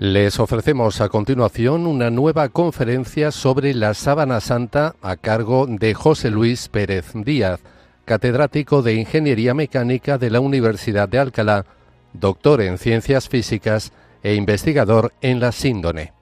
Les 0.00 0.40
ofrecemos 0.40 1.02
a 1.02 1.10
continuación 1.10 1.86
una 1.86 2.08
nueva 2.08 2.48
conferencia 2.48 3.30
sobre 3.30 3.74
la 3.74 3.92
sábana 3.92 4.40
santa 4.40 4.96
a 5.02 5.18
cargo 5.18 5.66
de 5.66 5.92
José 5.92 6.30
Luis 6.30 6.68
Pérez 6.68 7.12
Díaz, 7.12 7.60
catedrático 8.06 8.80
de 8.80 8.94
Ingeniería 8.94 9.52
Mecánica 9.52 10.16
de 10.16 10.30
la 10.30 10.40
Universidad 10.40 11.06
de 11.06 11.18
Alcalá, 11.18 11.66
doctor 12.14 12.62
en 12.62 12.78
Ciencias 12.78 13.28
Físicas 13.28 13.92
e 14.22 14.36
investigador 14.36 15.12
en 15.20 15.38
la 15.38 15.52
síndone. 15.52 16.14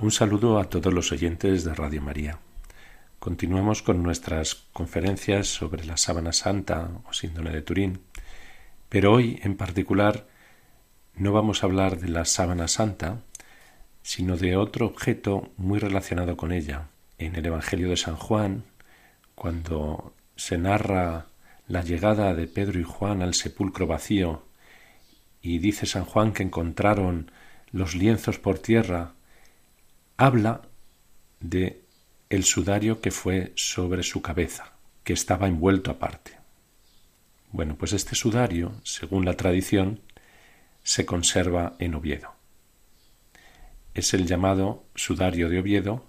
Un 0.00 0.12
saludo 0.12 0.60
a 0.60 0.66
todos 0.66 0.94
los 0.94 1.10
oyentes 1.10 1.64
de 1.64 1.74
Radio 1.74 2.00
María. 2.00 2.38
Continuamos 3.24 3.80
con 3.80 4.02
nuestras 4.02 4.54
conferencias 4.74 5.46
sobre 5.48 5.86
la 5.86 5.96
sábana 5.96 6.34
santa 6.34 6.90
o 7.08 7.14
síndrome 7.14 7.52
de 7.52 7.62
Turín, 7.62 8.00
pero 8.90 9.14
hoy 9.14 9.40
en 9.42 9.56
particular 9.56 10.26
no 11.14 11.32
vamos 11.32 11.62
a 11.62 11.66
hablar 11.66 11.98
de 11.98 12.08
la 12.08 12.26
sábana 12.26 12.68
santa, 12.68 13.22
sino 14.02 14.36
de 14.36 14.58
otro 14.58 14.84
objeto 14.84 15.50
muy 15.56 15.78
relacionado 15.78 16.36
con 16.36 16.52
ella. 16.52 16.88
En 17.16 17.34
el 17.34 17.46
Evangelio 17.46 17.88
de 17.88 17.96
San 17.96 18.16
Juan, 18.16 18.64
cuando 19.34 20.12
se 20.36 20.58
narra 20.58 21.28
la 21.66 21.82
llegada 21.82 22.34
de 22.34 22.46
Pedro 22.46 22.78
y 22.78 22.84
Juan 22.84 23.22
al 23.22 23.32
sepulcro 23.32 23.86
vacío, 23.86 24.42
y 25.40 25.60
dice 25.60 25.86
San 25.86 26.04
Juan 26.04 26.34
que 26.34 26.42
encontraron 26.42 27.30
los 27.72 27.94
lienzos 27.94 28.38
por 28.38 28.58
tierra, 28.58 29.14
habla 30.18 30.60
de 31.40 31.83
el 32.34 32.44
sudario 32.44 33.00
que 33.00 33.12
fue 33.12 33.52
sobre 33.54 34.02
su 34.02 34.20
cabeza, 34.20 34.72
que 35.04 35.12
estaba 35.12 35.46
envuelto 35.46 35.90
aparte. 35.92 36.32
Bueno, 37.52 37.76
pues 37.76 37.92
este 37.92 38.16
sudario, 38.16 38.72
según 38.82 39.24
la 39.24 39.36
tradición, 39.36 40.00
se 40.82 41.06
conserva 41.06 41.74
en 41.78 41.94
Oviedo. 41.94 42.32
Es 43.94 44.14
el 44.14 44.26
llamado 44.26 44.82
sudario 44.96 45.48
de 45.48 45.60
Oviedo 45.60 46.04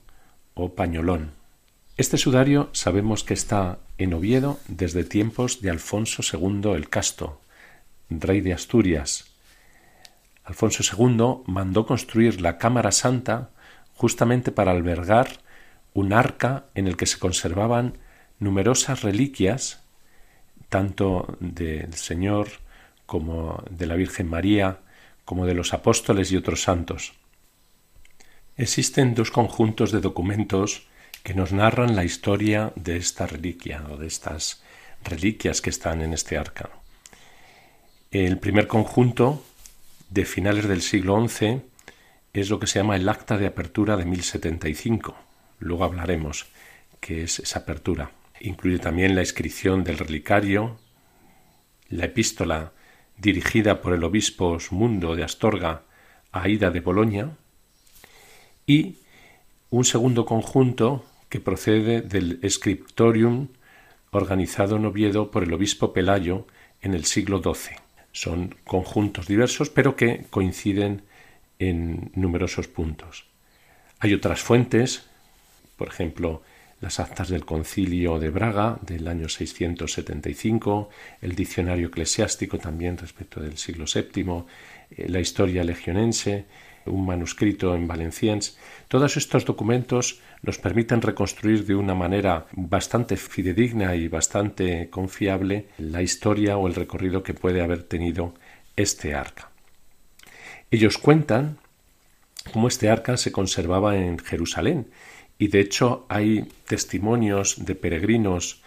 o 0.56 0.74
pañolón. 0.74 1.32
Este 1.96 2.18
sudario 2.18 2.70
sabemos 2.74 3.24
que 3.24 3.36
está 3.36 3.78
en 4.00 4.16
Oviedo 4.16 4.60
desde 4.68 5.04
tiempos 5.04 5.62
de 5.62 5.70
Alfonso 5.70 6.24
II 6.24 6.72
el 6.72 6.90
Casto, 6.90 7.40
rey 8.10 8.42
de 8.42 8.54
Asturias. 8.54 9.26
Alfonso 10.44 10.84
II 10.84 11.44
mandó 11.46 11.86
construir 11.86 12.42
la 12.42 12.58
Cámara 12.58 12.92
Santa 12.92 13.52
justamente 13.94 14.52
para 14.52 14.72
albergar 14.72 15.45
un 15.96 16.12
arca 16.12 16.66
en 16.76 16.88
el 16.88 16.98
que 16.98 17.06
se 17.06 17.18
conservaban 17.18 17.98
numerosas 18.38 19.02
reliquias, 19.02 19.82
tanto 20.68 21.38
del 21.40 21.94
Señor 21.94 22.50
como 23.06 23.64
de 23.70 23.88
la 23.88 23.96
Virgen 23.96 24.30
María, 24.30 24.82
como 25.24 25.46
de 25.46 25.56
los 25.56 25.74
apóstoles 25.74 26.32
y 26.32 26.36
otros 26.36 26.62
santos. 26.62 27.14
Existen 28.58 29.16
dos 29.16 29.32
conjuntos 29.32 29.94
de 29.94 30.02
documentos 30.02 30.86
que 31.24 31.34
nos 31.34 31.54
narran 31.54 31.96
la 31.96 32.04
historia 32.04 32.74
de 32.76 32.98
esta 32.98 33.26
reliquia 33.26 33.86
o 33.90 33.96
de 33.96 34.08
estas 34.08 34.62
reliquias 35.02 35.62
que 35.62 35.70
están 35.70 36.02
en 36.02 36.12
este 36.12 36.38
arca. 36.38 36.72
El 38.12 38.38
primer 38.38 38.68
conjunto, 38.68 39.46
de 40.10 40.26
finales 40.26 40.68
del 40.68 40.82
siglo 40.82 41.26
XI, 41.26 41.62
es 42.34 42.50
lo 42.50 42.60
que 42.60 42.68
se 42.68 42.80
llama 42.80 42.98
el 42.98 43.08
Acta 43.08 43.38
de 43.38 43.48
Apertura 43.48 43.96
de 43.96 44.04
1075 44.04 45.16
Luego 45.60 45.84
hablaremos 45.84 46.48
qué 47.00 47.24
es 47.24 47.40
esa 47.40 47.60
apertura. 47.60 48.12
Incluye 48.42 48.80
también 48.80 49.16
la 49.16 49.22
inscripción 49.22 49.84
del 49.84 49.98
relicario, 49.98 50.78
la 51.90 52.06
epístola 52.06 52.74
dirigida 53.18 53.82
por 53.82 53.94
el 53.94 54.04
obispo 54.04 54.48
Osmundo 54.48 55.16
de 55.16 55.24
Astorga 55.24 55.84
a 56.32 56.44
Aida 56.44 56.70
de 56.72 56.82
Boloña 56.82 57.38
y 58.68 58.98
un 59.70 59.86
segundo 59.86 60.26
conjunto 60.26 61.06
que 61.30 61.40
procede 61.40 62.02
del 62.02 62.40
Scriptorium 62.50 63.50
organizado 64.12 64.78
en 64.78 64.86
Oviedo 64.86 65.32
por 65.32 65.44
el 65.44 65.54
obispo 65.54 65.94
Pelayo 65.94 66.48
en 66.82 66.94
el 66.94 67.06
siglo 67.06 67.42
XII. 67.42 67.78
Son 68.12 68.56
conjuntos 68.64 69.28
diversos 69.28 69.70
pero 69.70 69.96
que 69.96 70.26
coinciden 70.30 71.04
en 71.60 72.12
numerosos 72.16 72.68
puntos. 72.68 73.26
Hay 74.00 74.14
otras 74.14 74.42
fuentes 74.42 75.10
por 75.76 75.88
ejemplo, 75.88 76.42
las 76.82 77.00
actas 77.00 77.30
del 77.30 77.46
concilio 77.46 78.20
de 78.20 78.30
Braga 78.30 78.78
del 78.82 79.08
año 79.08 79.30
675, 79.30 80.90
el 81.22 81.36
diccionario 81.36 81.88
eclesiástico 81.88 82.58
también 82.58 82.98
respecto 82.98 83.40
del 83.40 83.58
siglo 83.58 83.86
VII, 83.92 84.44
eh, 84.92 85.10
la 85.10 85.20
historia 85.20 85.64
legionense, 85.64 86.46
un 86.86 87.06
manuscrito 87.06 87.74
en 87.76 87.88
valenciens. 87.88 88.58
Todos 88.88 89.18
estos 89.18 89.46
documentos 89.46 90.22
nos 90.44 90.60
permiten 90.60 91.02
reconstruir 91.02 91.66
de 91.66 91.76
una 91.76 91.96
manera 91.96 92.46
bastante 92.52 93.18
fidedigna 93.18 93.96
y 93.96 94.08
bastante 94.08 94.90
confiable 94.90 95.70
la 95.80 96.04
historia 96.04 96.58
o 96.58 96.68
el 96.68 96.76
recorrido 96.76 97.24
que 97.24 97.34
puede 97.34 97.62
haber 97.62 97.84
tenido 97.84 98.36
este 98.76 99.16
arca. 99.16 99.50
Ellos 100.70 100.98
cuentan 101.00 101.58
cómo 102.54 102.68
este 102.68 102.90
arca 102.90 103.18
se 103.18 103.32
conservaba 103.32 103.98
en 103.98 104.20
Jerusalén 104.20 104.88
y 105.38 105.48
de 105.48 105.60
hecho 105.60 106.06
hay 106.10 106.48
testimonios 106.68 107.66
de 107.66 107.76
peregrinos 107.76 108.62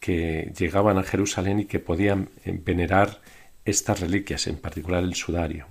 que 0.00 0.52
llegaban 0.56 0.98
a 0.98 1.02
Jerusalén 1.02 1.60
y 1.60 1.64
que 1.64 1.78
podían 1.78 2.28
venerar 2.44 3.20
estas 3.64 4.00
reliquias, 4.00 4.46
en 4.46 4.56
particular 4.56 5.02
el 5.04 5.14
sudario. 5.14 5.66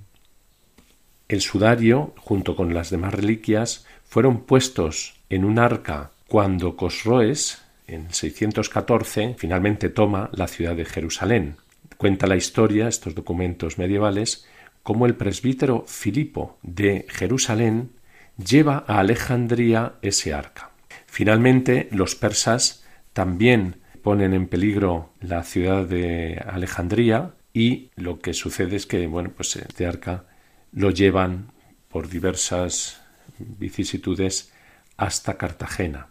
El 1.28 1.41
sudario, 1.41 2.13
junto 2.18 2.56
con 2.56 2.74
las 2.74 2.90
demás 2.90 3.13
reliquias, 3.13 3.86
fueron 4.06 4.41
puestos 4.41 5.16
en 5.30 5.44
un 5.44 5.59
arca 5.59 6.12
cuando 6.28 6.75
Cosroes, 6.75 7.62
en 7.88 8.13
614, 8.13 9.36
finalmente 9.38 9.90
toma 9.90 10.30
la 10.34 10.47
ciudad 10.47 10.75
de 10.75 10.86
Jerusalén. 10.86 11.57
Cuenta 11.97 12.28
la 12.28 12.36
historia, 12.36 12.88
estos 12.88 13.16
documentos 13.16 13.78
medievales, 13.78 14.46
cómo 14.84 15.06
el 15.06 15.16
presbítero 15.16 15.84
Filipo 15.88 16.57
de 16.62 17.06
Jerusalén 17.09 17.91
lleva 18.38 18.84
a 18.88 19.00
Alejandría 19.00 19.94
ese 20.02 20.34
arca. 20.34 20.72
Finalmente, 21.06 21.88
los 21.92 22.16
persas 22.16 22.84
también 23.14 23.78
ponen 24.03 24.34
en 24.34 24.48
peligro 24.48 25.12
la 25.20 25.44
ciudad 25.44 25.86
de 25.86 26.42
Alejandría 26.48 27.34
y 27.53 27.90
lo 27.96 28.20
que 28.20 28.34
sucede 28.34 28.75
es 28.75 28.86
que, 28.86 29.08
bueno, 29.08 29.31
pues 29.36 29.56
este 29.56 29.88
arca 29.88 30.25
lo 30.72 30.92
llevan 30.92 31.52
por 31.90 32.08
diversas 32.08 33.02
vicisitudes 33.40 34.54
hasta 34.96 35.38
Cartagena. 35.38 36.08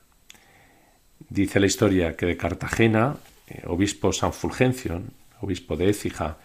Dice 1.29 1.61
la 1.61 1.67
historia 1.67 2.17
que 2.17 2.27
de 2.27 2.37
Cartagena, 2.37 3.17
eh, 3.49 3.63
obispo 3.67 4.13
San 4.13 4.33
Fulgencio, 4.33 5.03
obispo 5.41 5.77
de 5.77 5.89
Écija, 5.91 6.39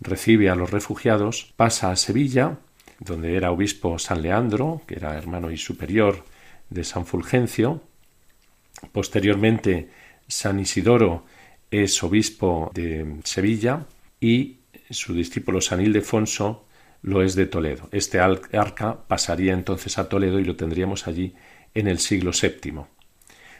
recibe 0.00 0.50
a 0.50 0.54
los 0.54 0.70
refugiados, 0.70 1.52
pasa 1.56 1.90
a 1.90 1.96
Sevilla 1.96 2.58
donde 2.98 3.36
era 3.36 3.50
obispo 3.50 3.98
San 3.98 4.22
Leandro, 4.22 4.82
que 4.86 4.96
era 4.96 5.16
hermano 5.16 5.50
y 5.50 5.56
superior 5.56 6.24
de 6.70 6.84
San 6.84 7.06
Fulgencio. 7.06 7.82
Posteriormente, 8.92 9.90
San 10.28 10.60
Isidoro 10.60 11.24
es 11.70 12.02
obispo 12.02 12.70
de 12.74 13.20
Sevilla 13.24 13.86
y 14.20 14.58
su 14.90 15.14
discípulo 15.14 15.60
San 15.60 15.80
Ildefonso 15.80 16.66
lo 17.02 17.22
es 17.22 17.34
de 17.34 17.46
Toledo. 17.46 17.88
Este 17.92 18.18
arca 18.20 19.06
pasaría 19.06 19.52
entonces 19.52 19.98
a 19.98 20.08
Toledo 20.08 20.40
y 20.40 20.44
lo 20.44 20.56
tendríamos 20.56 21.06
allí 21.06 21.34
en 21.74 21.88
el 21.88 21.98
siglo 21.98 22.30
VII. 22.30 22.80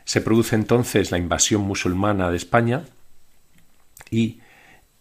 Se 0.05 0.20
produce 0.20 0.56
entonces 0.56 1.10
la 1.10 1.19
invasión 1.19 1.62
musulmana 1.62 2.31
de 2.31 2.37
España 2.37 2.84
y 4.10 4.40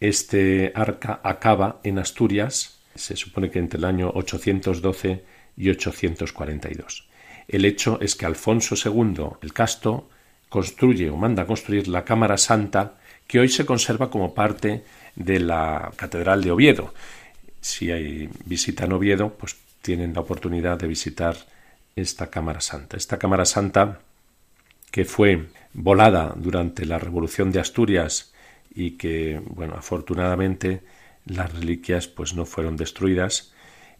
este 0.00 0.72
arca 0.74 1.20
acaba 1.22 1.80
en 1.82 1.98
Asturias 1.98 2.75
se 2.96 3.16
supone 3.16 3.50
que 3.50 3.58
entre 3.58 3.78
el 3.78 3.84
año 3.84 4.10
812 4.14 5.24
y 5.56 5.70
842. 5.70 7.08
El 7.48 7.64
hecho 7.64 7.98
es 8.00 8.16
que 8.16 8.26
Alfonso 8.26 8.74
II 8.74 9.24
el 9.42 9.52
Casto 9.52 10.08
construye 10.48 11.10
o 11.10 11.16
manda 11.16 11.46
construir 11.46 11.88
la 11.88 12.04
Cámara 12.04 12.36
Santa 12.36 12.98
que 13.26 13.40
hoy 13.40 13.48
se 13.48 13.66
conserva 13.66 14.10
como 14.10 14.34
parte 14.34 14.84
de 15.14 15.40
la 15.40 15.90
Catedral 15.96 16.42
de 16.42 16.50
Oviedo. 16.50 16.94
Si 17.60 17.90
hay, 17.90 18.28
visitan 18.44 18.92
Oviedo, 18.92 19.34
pues 19.34 19.56
tienen 19.82 20.14
la 20.14 20.20
oportunidad 20.20 20.78
de 20.78 20.86
visitar 20.86 21.36
esta 21.94 22.28
Cámara 22.28 22.60
Santa. 22.60 22.96
Esta 22.96 23.18
Cámara 23.18 23.44
Santa 23.44 24.00
que 24.90 25.04
fue 25.04 25.46
volada 25.72 26.32
durante 26.36 26.86
la 26.86 26.98
Revolución 26.98 27.52
de 27.52 27.60
Asturias 27.60 28.32
y 28.74 28.92
que, 28.92 29.40
bueno, 29.44 29.74
afortunadamente 29.76 30.82
las 31.26 31.52
reliquias 31.52 32.06
pues 32.08 32.34
no 32.34 32.46
fueron 32.46 32.76
destruidas, 32.76 33.52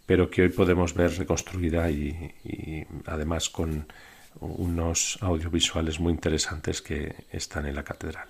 pero 0.06 0.30
que 0.30 0.42
hoy 0.42 0.48
podemos 0.48 0.94
ver 0.94 1.18
reconstruida 1.18 1.90
y, 1.90 2.86
además 3.04 3.50
con 3.50 3.86
unos 4.40 5.18
audiovisuales 5.20 5.98
muy 5.98 6.12
interesantes 6.12 6.82
que 6.82 7.14
están 7.30 7.66
en 7.66 7.74
la 7.74 7.82
catedral. 7.82 8.28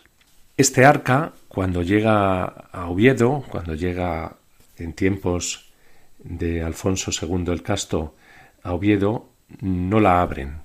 Este 0.56 0.84
arca, 0.84 1.32
cuando 1.48 1.82
llega 1.82 2.44
a 2.44 2.88
Oviedo, 2.88 3.44
cuando 3.50 3.74
llega 3.74 4.36
en 4.78 4.94
tiempos 4.94 5.70
de 6.18 6.62
Alfonso 6.62 7.10
II 7.10 7.52
el 7.52 7.62
Casto 7.62 8.14
a 8.62 8.72
Oviedo, 8.72 9.28
no 9.60 10.00
la 10.00 10.22
abren. 10.22 10.60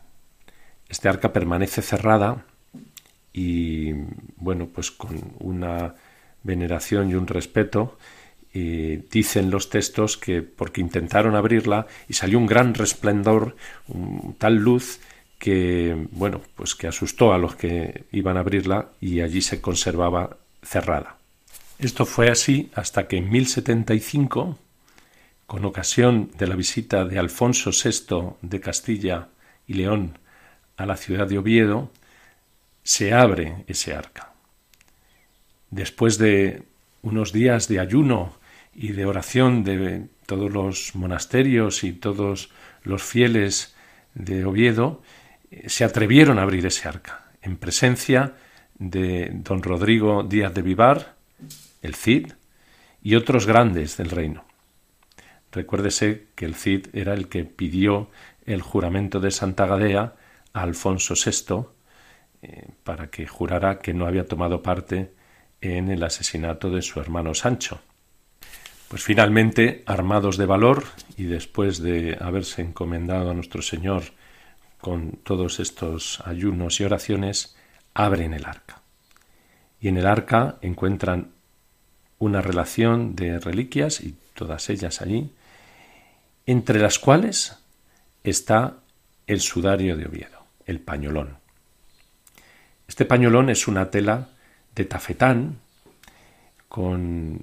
Este 0.88 1.10
arca 1.10 1.34
permanece 1.34 1.82
cerrada 1.82 2.46
y, 3.34 3.92
bueno, 4.38 4.68
pues 4.68 4.92
con 4.92 5.36
una 5.40 5.96
veneración 6.44 7.10
y 7.10 7.16
un 7.16 7.28
respeto, 7.28 7.98
dicen 8.54 9.50
los 9.50 9.70
textos 9.70 10.18
que 10.18 10.42
porque 10.42 10.82
intentaron 10.82 11.36
abrirla 11.36 11.88
y 12.10 12.14
salió 12.14 12.38
un 12.38 12.48
gran 12.48 12.74
resplendor, 12.74 13.56
tal 14.38 14.56
luz 14.56 15.00
que, 15.40 16.08
bueno, 16.12 16.42
pues 16.56 16.76
que 16.76 16.88
asustó 16.88 17.34
a 17.34 17.38
los 17.38 17.56
que 17.56 18.04
iban 18.12 18.38
a 18.38 18.42
abrirla 18.42 18.90
y 19.00 19.22
allí 19.22 19.42
se 19.42 19.60
conservaba 19.60 20.38
cerrada. 20.62 21.18
Esto 21.80 22.06
fue 22.06 22.30
así 22.30 22.70
hasta 22.76 23.08
que 23.08 23.18
en 23.18 23.32
1075, 23.32 24.60
con 25.48 25.66
ocasión 25.66 26.30
de 26.38 26.46
la 26.46 26.56
visita 26.56 27.06
de 27.06 27.18
Alfonso 27.18 27.72
VI 27.72 28.36
de 28.44 28.60
Castilla 28.60 29.30
y 29.66 29.74
León 29.74 30.20
a 30.78 30.86
la 30.86 30.96
ciudad 30.96 31.28
de 31.28 31.40
Oviedo, 31.40 31.90
se 32.84 33.14
abre 33.14 33.64
ese 33.68 33.96
arca. 33.96 34.34
Después 35.72 36.20
de 36.20 36.64
unos 37.02 37.32
días 37.34 37.68
de 37.68 37.80
ayuno 37.80 38.34
y 38.74 38.94
de 38.94 39.06
oración 39.06 39.64
de 39.64 40.08
todos 40.26 40.52
los 40.52 40.96
monasterios 40.96 41.84
y 41.84 41.94
todos 41.94 42.52
los 42.84 43.04
fieles 43.04 43.76
de 44.14 44.46
Oviedo, 44.46 45.02
se 45.68 45.84
atrevieron 45.84 46.40
a 46.40 46.44
abrir 46.44 46.66
ese 46.66 46.88
arca, 46.88 47.32
en 47.42 47.58
presencia 47.58 48.36
de 48.78 49.30
don 49.34 49.62
Rodrigo 49.62 50.24
Díaz 50.24 50.54
de 50.54 50.62
Vivar, 50.62 51.16
el 51.82 51.96
Cid, 51.96 52.34
y 53.04 53.16
otros 53.16 53.46
grandes 53.46 53.98
del 53.98 54.10
reino. 54.10 54.46
Recuérdese 55.52 56.28
que 56.36 56.46
el 56.46 56.56
Cid 56.56 56.88
era 56.94 57.14
el 57.14 57.28
que 57.28 57.44
pidió 57.44 58.10
el 58.46 58.62
juramento 58.62 59.20
de 59.20 59.32
Santa 59.32 59.66
Gadea 59.66 60.16
a 60.54 60.62
Alfonso 60.62 61.16
VI 61.16 61.66
eh, 62.42 62.68
para 62.84 63.10
que 63.10 63.28
jurara 63.28 63.80
que 63.80 63.94
no 63.94 64.06
había 64.06 64.26
tomado 64.26 64.62
parte 64.62 65.14
en 65.60 65.90
el 65.90 66.04
asesinato 66.04 66.70
de 66.70 66.82
su 66.82 67.00
hermano 67.00 67.34
Sancho. 67.34 67.82
Pues 68.92 69.06
finalmente, 69.06 69.84
armados 69.86 70.36
de 70.36 70.46
valor 70.46 70.84
y 71.16 71.24
después 71.24 71.82
de 71.82 72.18
haberse 72.20 72.62
encomendado 72.62 73.32
a 73.32 73.34
nuestro 73.34 73.62
Señor 73.62 74.04
con 74.82 75.12
todos 75.24 75.62
estos 75.62 76.22
ayunos 76.26 76.82
y 76.82 76.84
oraciones, 76.84 77.56
abren 77.94 78.34
el 78.34 78.44
arca. 78.44 78.82
Y 79.80 79.88
en 79.88 79.96
el 79.96 80.06
arca 80.06 80.58
encuentran 80.62 81.32
una 82.20 82.42
relación 82.42 83.16
de 83.16 83.40
reliquias, 83.40 84.02
y 84.02 84.14
todas 84.34 84.70
ellas 84.70 85.02
allí, 85.02 85.32
entre 86.46 86.78
las 86.78 87.00
cuales 87.00 87.64
está 88.26 88.80
el 89.26 89.40
sudario 89.40 89.96
de 89.96 90.06
Oviedo, 90.06 90.44
el 90.66 90.82
pañolón. 90.82 91.38
Este 92.90 93.06
pañolón 93.06 93.52
es 93.52 93.70
una 93.70 93.90
tela 93.90 94.28
de 94.76 94.84
tafetán 94.84 95.60
con 96.68 97.40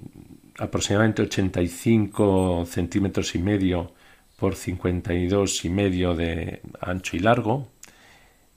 aproximadamente 0.59 1.21
85 1.21 2.65
centímetros 2.65 3.33
y 3.35 3.39
medio 3.39 3.93
por 4.37 4.55
52 4.55 5.65
y 5.65 5.69
medio 5.69 6.13
de 6.15 6.61
ancho 6.79 7.17
y 7.17 7.19
largo, 7.19 7.67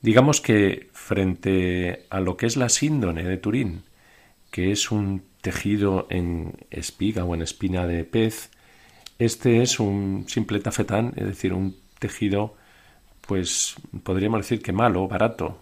digamos 0.00 0.40
que 0.40 0.90
frente 0.92 2.06
a 2.10 2.20
lo 2.20 2.36
que 2.36 2.46
es 2.46 2.56
la 2.56 2.68
síndone 2.68 3.22
de 3.24 3.36
Turín, 3.36 3.82
que 4.50 4.72
es 4.72 4.90
un 4.90 5.22
tejido 5.40 6.06
en 6.10 6.54
espiga 6.70 7.24
o 7.24 7.34
en 7.34 7.42
espina 7.42 7.86
de 7.86 8.04
pez, 8.04 8.50
este 9.18 9.62
es 9.62 9.80
un 9.80 10.24
simple 10.28 10.58
tafetán, 10.60 11.12
es 11.16 11.26
decir, 11.26 11.52
un 11.52 11.76
tejido, 11.98 12.56
pues 13.26 13.76
podríamos 14.02 14.40
decir 14.40 14.60
que 14.60 14.72
malo, 14.72 15.06
barato. 15.06 15.58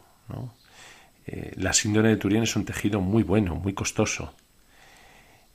Eh, 1.27 1.53
la 1.57 1.73
síndone 1.73 2.09
de 2.09 2.17
Turín 2.17 2.43
es 2.43 2.57
un 2.57 2.65
tejido 2.65 3.01
muy 3.01 3.23
bueno, 3.23 3.57
muy 3.57 3.75
costoso. 3.75 4.33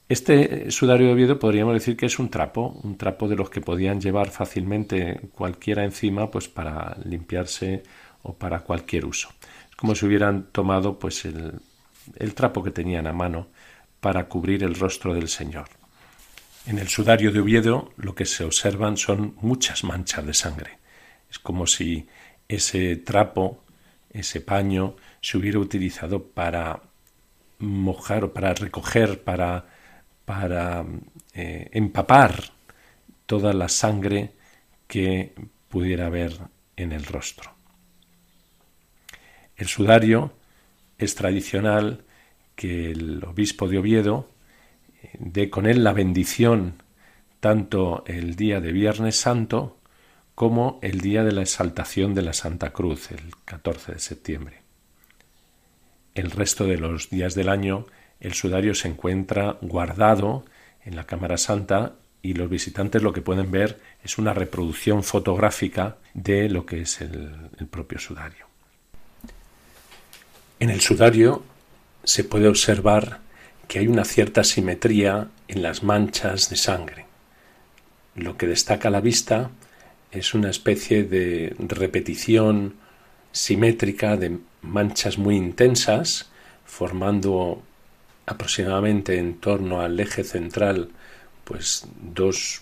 Este 0.07 0.69
sudario 0.69 1.07
de 1.07 1.13
Oviedo 1.13 1.40
podríamos 1.40 1.74
decir 1.74 1.98
que 1.98 2.06
es 2.06 2.19
un 2.19 2.30
trapo, 2.30 2.80
un 2.84 2.96
trapo 2.96 3.28
de 3.28 3.36
los 3.36 3.50
que 3.50 3.60
podían 3.60 4.00
llevar 4.00 4.30
fácilmente 4.30 5.19
cualquiera 5.34 5.84
encima 5.84 6.30
pues 6.30 6.48
para 6.48 6.96
limpiarse 7.04 7.81
o 8.22 8.36
para 8.36 8.60
cualquier 8.60 9.06
uso. 9.06 9.30
Es 9.68 9.75
como 9.75 9.96
si 9.96 10.06
hubieran 10.06 10.52
tomado 10.52 11.00
pues 11.00 11.25
el, 11.25 11.60
el 12.18 12.36
trapo 12.36 12.62
que 12.63 12.69
tenían 12.69 13.07
a 13.07 13.13
mano 13.13 13.48
para 14.00 14.28
cubrir 14.28 14.63
el 14.63 14.75
rostro 14.75 15.16
del 15.16 15.28
Señor. 15.28 15.69
En 16.68 16.78
el 16.78 16.88
sudario 16.88 17.31
de 17.31 17.40
Oviedo 17.40 17.92
lo 17.98 18.13
que 18.13 18.25
se 18.25 18.44
observan 18.44 18.98
son 18.98 19.36
muchas 19.42 19.84
manchas 19.84 20.24
de 20.24 20.36
sangre. 20.36 20.78
Es 21.31 21.40
como 21.40 21.66
si 21.66 22.08
ese 22.48 22.96
trapo, 22.98 23.63
ese 24.12 24.40
paño, 24.40 24.98
se 25.19 25.40
hubiera 25.40 25.58
utilizado 25.58 26.24
para 26.24 26.84
mojar 27.58 28.24
o 28.24 28.34
para 28.34 28.54
recoger, 28.54 29.24
para 29.24 29.66
para 30.25 30.83
eh, 31.33 31.69
empapar 31.72 32.51
toda 33.25 33.54
la 33.54 33.69
sangre 33.69 34.31
que 34.88 35.33
pudiera 35.69 36.07
haber 36.07 36.38
en 36.75 36.92
el 36.92 37.06
rostro. 37.06 37.51
El 39.56 39.68
sudario 39.68 40.33
es 40.98 41.16
tradicional 41.16 42.04
que 42.56 42.92
el 42.92 43.24
obispo 43.24 43.68
de 43.68 43.77
Oviedo 43.77 44.30
eh, 45.01 45.12
dé 45.19 45.50
con 45.50 45.66
él 45.66 45.83
la 45.83 45.94
bendición 45.94 46.83
tanto 47.39 48.04
el 48.07 48.36
día 48.36 48.60
de 48.60 48.72
Viernes 48.72 49.18
Santo 49.18 49.77
como 50.33 50.80
el 50.81 51.00
día 51.00 51.24
de 51.24 51.31
la 51.31 51.42
exaltación 51.42 52.13
de 52.13 52.22
la 52.22 52.33
Santa 52.33 52.72
Cruz, 52.74 53.12
el 53.12 53.36
14 53.45 53.94
de 53.94 54.00
septiembre. 54.00 54.62
El 56.13 56.31
resto 56.31 56.66
de 56.66 56.77
los 56.77 57.10
días 57.10 57.36
del 57.36 57.50
año 57.50 57.86
el 58.19 58.34
sudario 58.34 58.75
se 58.75 58.88
encuentra 58.88 59.57
guardado 59.62 60.45
en 60.84 60.95
la 60.95 61.05
Cámara 61.05 61.38
Santa 61.38 61.93
y 62.22 62.34
los 62.34 62.50
visitantes 62.50 63.03
lo 63.03 63.13
que 63.13 63.22
pueden 63.22 63.51
ver 63.51 63.79
es 64.03 64.17
una 64.17 64.34
reproducción 64.34 65.03
fotográfica 65.03 65.98
de 66.13 66.50
lo 66.50 66.65
que 66.65 66.81
es 66.81 67.01
el, 67.01 67.29
propio 67.69 68.00
sudario. 68.00 68.48
En 70.60 70.69
el 70.69 70.81
sudario 70.81 71.43
se 72.03 72.24
puede 72.24 72.48
observar 72.48 73.19
que 73.67 73.79
hay 73.79 73.88
una 73.88 74.05
cierta 74.05 74.43
simetría 74.43 75.27
en 75.48 75.62
las 75.62 75.84
manchas 75.84 76.50
de 76.50 76.55
sangre. 76.55 77.05
Lo 78.15 78.38
que 78.38 78.48
destaca 78.48 78.88
a 78.88 78.91
la 78.91 79.01
vista 79.01 79.51
es 80.12 80.34
una 80.34 80.50
especie 80.50 81.03
de 81.03 81.55
repetición 81.60 82.75
simétrica 83.31 84.17
de 84.17 84.38
manchas 84.62 85.17
muy 85.17 85.36
intensas, 85.36 86.29
formando 86.65 87.62
aproximadamente 88.25 89.17
en 89.17 89.36
torno 89.36 89.82
al 89.82 90.00
eje 90.00 90.24
central, 90.24 90.89
pues 91.44 91.88
dos 92.01 92.62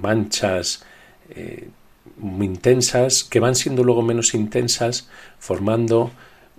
manchas 0.00 0.84
eh, 1.30 1.68
muy 2.16 2.46
intensas 2.46 3.24
que 3.24 3.40
van 3.40 3.54
siendo 3.54 3.84
luego 3.84 4.02
menos 4.02 4.34
intensas, 4.34 5.08
formando 5.38 6.10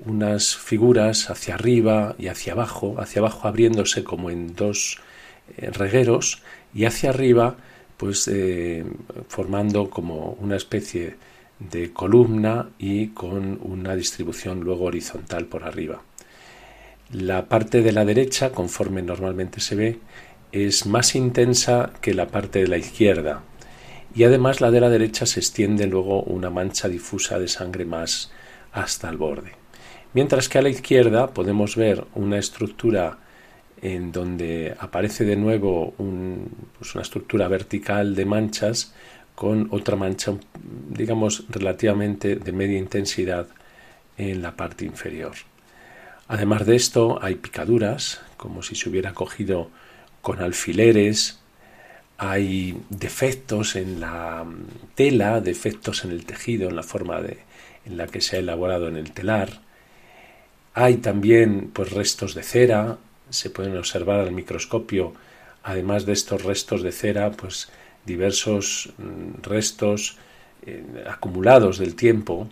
unas 0.06 0.56
figuras 0.56 1.30
hacia 1.30 1.56
arriba 1.56 2.16
y 2.18 2.28
hacia 2.28 2.54
abajo, 2.54 2.96
hacia 3.00 3.20
abajo 3.20 3.48
abriéndose 3.48 4.04
como 4.04 4.30
en 4.30 4.56
dos 4.56 5.00
eh, 5.58 5.70
regueros 5.72 6.42
y 6.74 6.86
hacia 6.86 7.10
arriba 7.10 7.58
pues 7.98 8.28
eh, 8.28 8.84
formando 9.28 9.90
como 9.92 10.36
una 10.40 10.56
especie 10.56 11.18
de 11.60 11.94
columna 11.94 12.70
y 12.80 13.10
con 13.10 13.60
una 13.62 13.96
distribución 13.96 14.62
luego 14.62 14.86
horizontal 14.86 15.46
por 15.46 15.64
arriba. 15.64 16.02
La 17.14 17.50
parte 17.50 17.82
de 17.82 17.92
la 17.92 18.06
derecha, 18.06 18.52
conforme 18.54 19.02
normalmente 19.02 19.60
se 19.60 19.76
ve, 19.76 20.00
es 20.54 20.86
más 20.86 21.14
intensa 21.14 21.92
que 22.02 22.14
la 22.14 22.28
parte 22.28 22.60
de 22.60 22.68
la 22.68 22.78
izquierda 22.78 23.44
y 24.16 24.24
además 24.24 24.62
la 24.62 24.72
de 24.72 24.82
la 24.82 24.90
derecha 24.90 25.26
se 25.26 25.40
extiende 25.42 25.88
luego 25.88 26.24
una 26.24 26.50
mancha 26.50 26.88
difusa 26.88 27.38
de 27.38 27.48
sangre 27.48 27.84
más 27.84 28.32
hasta 28.72 29.10
el 29.10 29.18
borde. 29.18 29.52
Mientras 30.14 30.48
que 30.48 30.60
a 30.60 30.62
la 30.62 30.70
izquierda 30.70 31.28
podemos 31.28 31.76
ver 31.76 32.06
una 32.16 32.38
estructura 32.38 33.18
en 33.82 34.12
donde 34.12 34.76
aparece 34.80 35.26
de 35.26 35.36
nuevo 35.36 35.94
pues 36.78 36.96
una 36.96 37.02
estructura 37.02 37.48
vertical 37.48 38.16
de 38.16 38.26
manchas 38.26 38.94
con 39.36 39.70
otra 39.72 39.96
mancha, 39.96 40.34
digamos, 40.90 41.46
relativamente 41.50 42.36
de 42.36 42.52
media 42.52 42.78
intensidad 42.78 43.48
en 44.18 44.42
la 44.42 44.56
parte 44.56 44.86
inferior. 44.86 45.34
Además 46.32 46.66
de 46.66 46.78
esto, 46.78 47.20
hay 47.22 47.36
picaduras, 47.36 48.22
como 48.38 48.64
si 48.64 48.74
se 48.76 48.88
hubiera 48.88 49.14
cogido 49.14 49.70
con 50.22 50.40
alfileres, 50.40 51.42
hay 52.18 52.82
defectos 52.90 53.76
en 53.76 54.00
la 54.00 54.46
tela, 54.96 55.42
defectos 55.42 56.06
en 56.06 56.12
el 56.12 56.26
tejido, 56.26 56.70
en 56.70 56.78
la 56.78 56.84
forma 56.84 57.20
de 57.20 57.40
en 57.84 57.98
la 57.98 58.08
que 58.08 58.22
se 58.22 58.38
ha 58.38 58.40
elaborado 58.40 58.88
en 58.88 58.96
el 58.96 59.12
telar. 59.12 59.60
Hay 60.74 60.98
también 60.98 61.70
pues 61.74 61.92
restos 61.92 62.34
de 62.34 62.44
cera, 62.44 62.98
se 63.30 63.50
pueden 63.50 63.76
observar 63.76 64.22
al 64.22 64.32
microscopio, 64.32 65.12
además 65.64 66.06
de 66.06 66.14
estos 66.14 66.44
restos 66.44 66.82
de 66.82 66.94
cera, 66.94 67.32
pues 67.32 67.68
diversos 68.06 68.94
mm, 68.98 69.42
restos 69.44 70.16
eh, 70.66 70.82
acumulados 71.10 71.78
del 71.78 71.96
tiempo, 71.96 72.48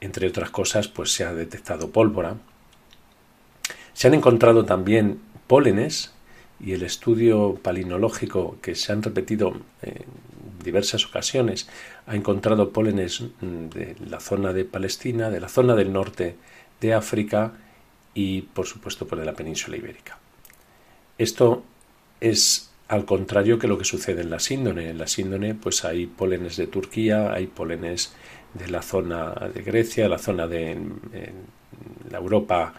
entre 0.00 0.28
otras 0.28 0.50
cosas, 0.50 0.86
pues 0.86 1.10
se 1.10 1.24
ha 1.24 1.34
detectado 1.34 1.90
pólvora. 1.90 2.36
Se 3.94 4.08
han 4.08 4.14
encontrado 4.14 4.64
también 4.64 5.20
pólenes 5.46 6.12
y 6.60 6.72
el 6.72 6.82
estudio 6.82 7.54
palinológico 7.62 8.58
que 8.60 8.74
se 8.74 8.92
han 8.92 9.02
repetido 9.02 9.54
en 9.82 10.04
diversas 10.62 11.06
ocasiones 11.06 11.68
ha 12.06 12.16
encontrado 12.16 12.70
pólenes 12.70 13.22
de 13.40 13.96
la 14.06 14.20
zona 14.20 14.52
de 14.52 14.64
Palestina, 14.64 15.30
de 15.30 15.40
la 15.40 15.48
zona 15.48 15.74
del 15.74 15.92
norte 15.92 16.36
de 16.80 16.94
África 16.94 17.52
y 18.14 18.42
por 18.42 18.66
supuesto 18.66 19.06
por 19.06 19.18
la 19.18 19.32
península 19.32 19.76
ibérica. 19.76 20.18
Esto 21.18 21.62
es 22.20 22.70
al 22.88 23.04
contrario 23.04 23.58
que 23.58 23.68
lo 23.68 23.78
que 23.78 23.84
sucede 23.84 24.22
en 24.22 24.30
la 24.30 24.40
síndone. 24.40 24.90
En 24.90 24.98
la 24.98 25.06
síndone 25.06 25.54
pues 25.54 25.84
hay 25.84 26.06
pólenes 26.06 26.56
de 26.56 26.66
Turquía, 26.66 27.32
hay 27.32 27.46
pólenes 27.46 28.14
de 28.54 28.68
la 28.68 28.82
zona 28.82 29.32
de 29.52 29.62
Grecia, 29.62 30.08
la 30.08 30.18
zona 30.18 30.46
de 30.46 30.78
la 32.10 32.18
Europa, 32.18 32.74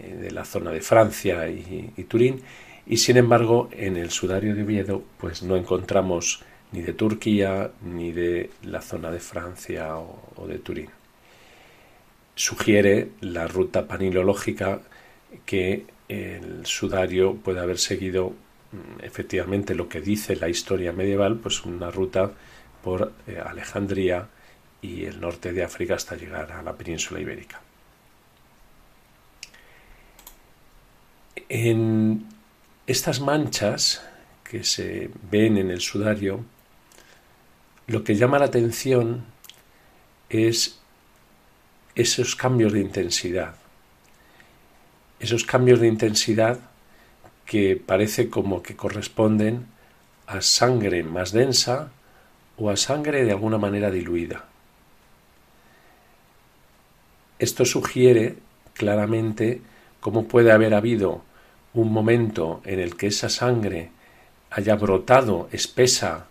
de 0.00 0.30
la 0.30 0.44
zona 0.44 0.70
de 0.70 0.80
Francia 0.80 1.48
y, 1.48 2.04
Turín, 2.08 2.42
y 2.86 2.96
sin 2.96 3.16
embargo 3.16 3.68
en 3.72 3.96
el 3.96 4.10
sudario 4.10 4.54
de 4.54 4.62
Oviedo 4.62 5.02
pues 5.18 5.42
no 5.42 5.56
encontramos 5.56 6.42
ni 6.72 6.82
de 6.82 6.92
Turquía 6.92 7.72
ni 7.82 8.12
de 8.12 8.50
la 8.62 8.80
zona 8.80 9.10
de 9.10 9.20
Francia 9.20 9.96
o, 9.96 10.46
de 10.46 10.58
Turín. 10.58 10.88
Sugiere 12.34 13.10
la 13.20 13.46
ruta 13.46 13.86
panilológica 13.86 14.80
que 15.44 15.86
el 16.08 16.64
sudario 16.66 17.34
puede 17.34 17.60
haber 17.60 17.78
seguido 17.78 18.30
mm, 18.30 19.04
efectivamente 19.04 19.74
lo 19.74 19.88
que 19.88 20.00
dice 20.00 20.36
la 20.36 20.48
historia 20.48 20.92
medieval, 20.92 21.36
pues 21.36 21.64
una 21.64 21.90
ruta 21.90 22.32
por 22.82 23.12
eh, 23.26 23.38
Alejandría 23.44 24.28
y 24.82 25.04
el 25.04 25.20
norte 25.20 25.52
de 25.52 25.62
África 25.62 25.94
hasta 25.94 26.16
llegar 26.16 26.50
a 26.52 26.62
la 26.62 26.74
península 26.74 27.20
ibérica. 27.20 27.60
En 31.48 32.26
estas 32.86 33.20
manchas 33.20 34.02
que 34.44 34.64
se 34.64 35.10
ven 35.30 35.58
en 35.58 35.70
el 35.70 35.80
sudario 35.80 36.44
lo 37.90 38.04
que 38.04 38.14
llama 38.14 38.38
la 38.38 38.44
atención 38.44 39.24
es 40.28 40.78
esos 41.96 42.36
cambios 42.36 42.72
de 42.72 42.80
intensidad. 42.80 43.56
Esos 45.18 45.44
cambios 45.44 45.80
de 45.80 45.88
intensidad 45.88 46.60
que 47.46 47.74
parece 47.74 48.30
como 48.30 48.62
que 48.62 48.76
corresponden 48.76 49.66
a 50.28 50.40
sangre 50.40 51.02
más 51.02 51.32
densa 51.32 51.90
o 52.56 52.70
a 52.70 52.76
sangre 52.76 53.24
de 53.24 53.32
alguna 53.32 53.58
manera 53.58 53.90
diluida. 53.90 54.44
Esto 57.40 57.64
sugiere 57.64 58.36
claramente 58.74 59.62
cómo 60.00 60.26
puede 60.26 60.52
haber 60.52 60.74
habido 60.74 61.22
un 61.74 61.92
momento 61.92 62.60
en 62.64 62.80
el 62.80 62.96
que 62.96 63.08
esa 63.08 63.28
sangre 63.28 63.90
haya 64.50 64.74
brotado 64.74 65.48
espesa 65.52 66.26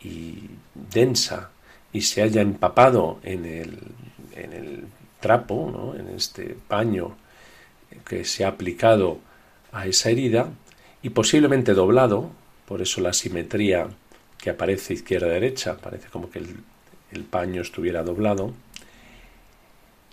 y 0.00 0.50
densa 0.74 1.50
y 1.92 2.02
se 2.02 2.22
haya 2.22 2.40
empapado 2.40 3.18
en 3.22 3.44
el, 3.44 3.78
en 4.36 4.52
el 4.52 4.84
trapo, 5.18 5.70
¿no? 5.72 5.98
en 5.98 6.14
este 6.14 6.56
paño 6.68 7.16
que 8.06 8.24
se 8.24 8.44
ha 8.44 8.48
aplicado 8.48 9.18
a 9.72 9.86
esa 9.86 10.10
herida 10.10 10.48
y 11.02 11.10
posiblemente 11.10 11.74
doblado, 11.74 12.30
por 12.66 12.82
eso 12.82 13.00
la 13.00 13.12
simetría 13.12 13.88
que 14.38 14.50
aparece 14.50 14.94
izquierda-derecha, 14.94 15.76
parece 15.76 16.08
como 16.08 16.30
que 16.30 16.38
el, 16.38 16.56
el 17.10 17.24
paño 17.24 17.62
estuviera 17.62 18.02
doblado, 18.02 18.52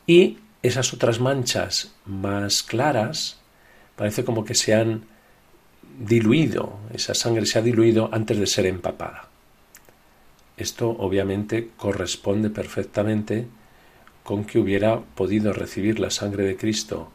y 0.05 0.39
esas 0.63 0.93
otras 0.93 1.19
manchas 1.19 1.93
más 2.05 2.63
claras 2.63 3.39
parece 3.95 4.23
como 4.23 4.45
que 4.45 4.55
se 4.55 4.73
han 4.75 5.03
diluido, 5.99 6.77
esa 6.93 7.13
sangre 7.13 7.45
se 7.45 7.59
ha 7.59 7.61
diluido 7.61 8.09
antes 8.11 8.37
de 8.37 8.47
ser 8.47 8.65
empapada. 8.65 9.29
Esto 10.57 10.89
obviamente 10.89 11.69
corresponde 11.77 12.49
perfectamente 12.49 13.47
con 14.23 14.45
que 14.45 14.59
hubiera 14.59 14.99
podido 14.99 15.53
recibir 15.53 15.99
la 15.99 16.09
sangre 16.09 16.43
de 16.43 16.57
Cristo 16.57 17.11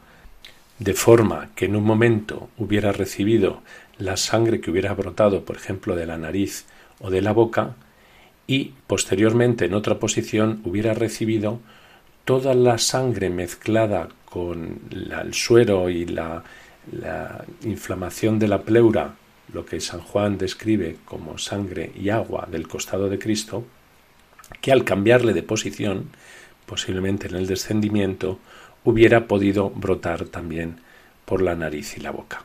de 0.79 0.93
forma 0.93 1.51
que 1.55 1.65
en 1.65 1.75
un 1.75 1.83
momento 1.83 2.49
hubiera 2.57 2.91
recibido 2.91 3.61
la 3.97 4.17
sangre 4.17 4.59
que 4.59 4.71
hubiera 4.71 4.93
brotado, 4.93 5.45
por 5.45 5.55
ejemplo, 5.55 5.95
de 5.95 6.05
la 6.05 6.17
nariz 6.17 6.65
o 6.99 7.09
de 7.09 7.21
la 7.21 7.31
boca, 7.31 7.75
y 8.47 8.73
posteriormente 8.87 9.65
en 9.65 9.75
otra 9.75 9.99
posición 9.99 10.61
hubiera 10.65 10.93
recibido 10.93 11.59
toda 12.25 12.53
la 12.53 12.77
sangre 12.77 13.29
mezclada 13.29 14.09
con 14.25 14.79
el 14.91 15.33
suero 15.33 15.89
y 15.89 16.05
la, 16.05 16.43
la 16.91 17.45
inflamación 17.63 18.39
de 18.39 18.47
la 18.47 18.61
pleura 18.61 19.15
lo 19.53 19.65
que 19.65 19.79
San 19.79 20.01
Juan 20.01 20.37
describe 20.37 20.97
como 21.05 21.37
sangre 21.37 21.91
y 21.95 22.09
agua 22.09 22.47
del 22.49 22.67
costado 22.67 23.09
de 23.09 23.19
Cristo, 23.19 23.65
que 24.61 24.71
al 24.71 24.83
cambiarle 24.83 25.33
de 25.33 25.43
posición, 25.43 26.09
posiblemente 26.65 27.27
en 27.27 27.35
el 27.35 27.47
descendimiento, 27.47 28.39
hubiera 28.83 29.27
podido 29.27 29.69
brotar 29.69 30.25
también 30.25 30.77
por 31.25 31.41
la 31.41 31.55
nariz 31.55 31.97
y 31.97 32.01
la 32.01 32.11
boca. 32.11 32.43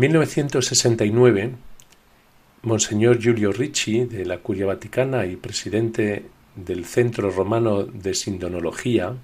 1969, 0.00 1.50
Monseñor 2.62 3.20
Giulio 3.20 3.52
Ricci, 3.52 4.06
de 4.06 4.24
la 4.24 4.38
Curia 4.38 4.64
Vaticana 4.64 5.26
y 5.26 5.36
presidente 5.36 6.24
del 6.56 6.86
Centro 6.86 7.30
Romano 7.30 7.82
de 7.82 8.14
Sindonología, 8.14 9.14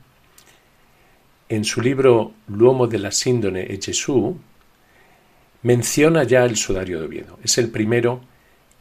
en 1.49 1.65
su 1.65 1.81
libro 1.81 2.35
L'uomo 2.49 2.87
della 2.87 3.11
Sindone 3.11 3.65
e 3.65 3.79
Gesù, 3.81 4.37
menciona 5.63 6.25
ya 6.25 6.45
el 6.45 6.57
sudario 6.57 7.01
de 7.01 7.07
Oviedo. 7.07 7.39
Es 7.43 7.57
el 7.57 7.71
primero 7.71 8.21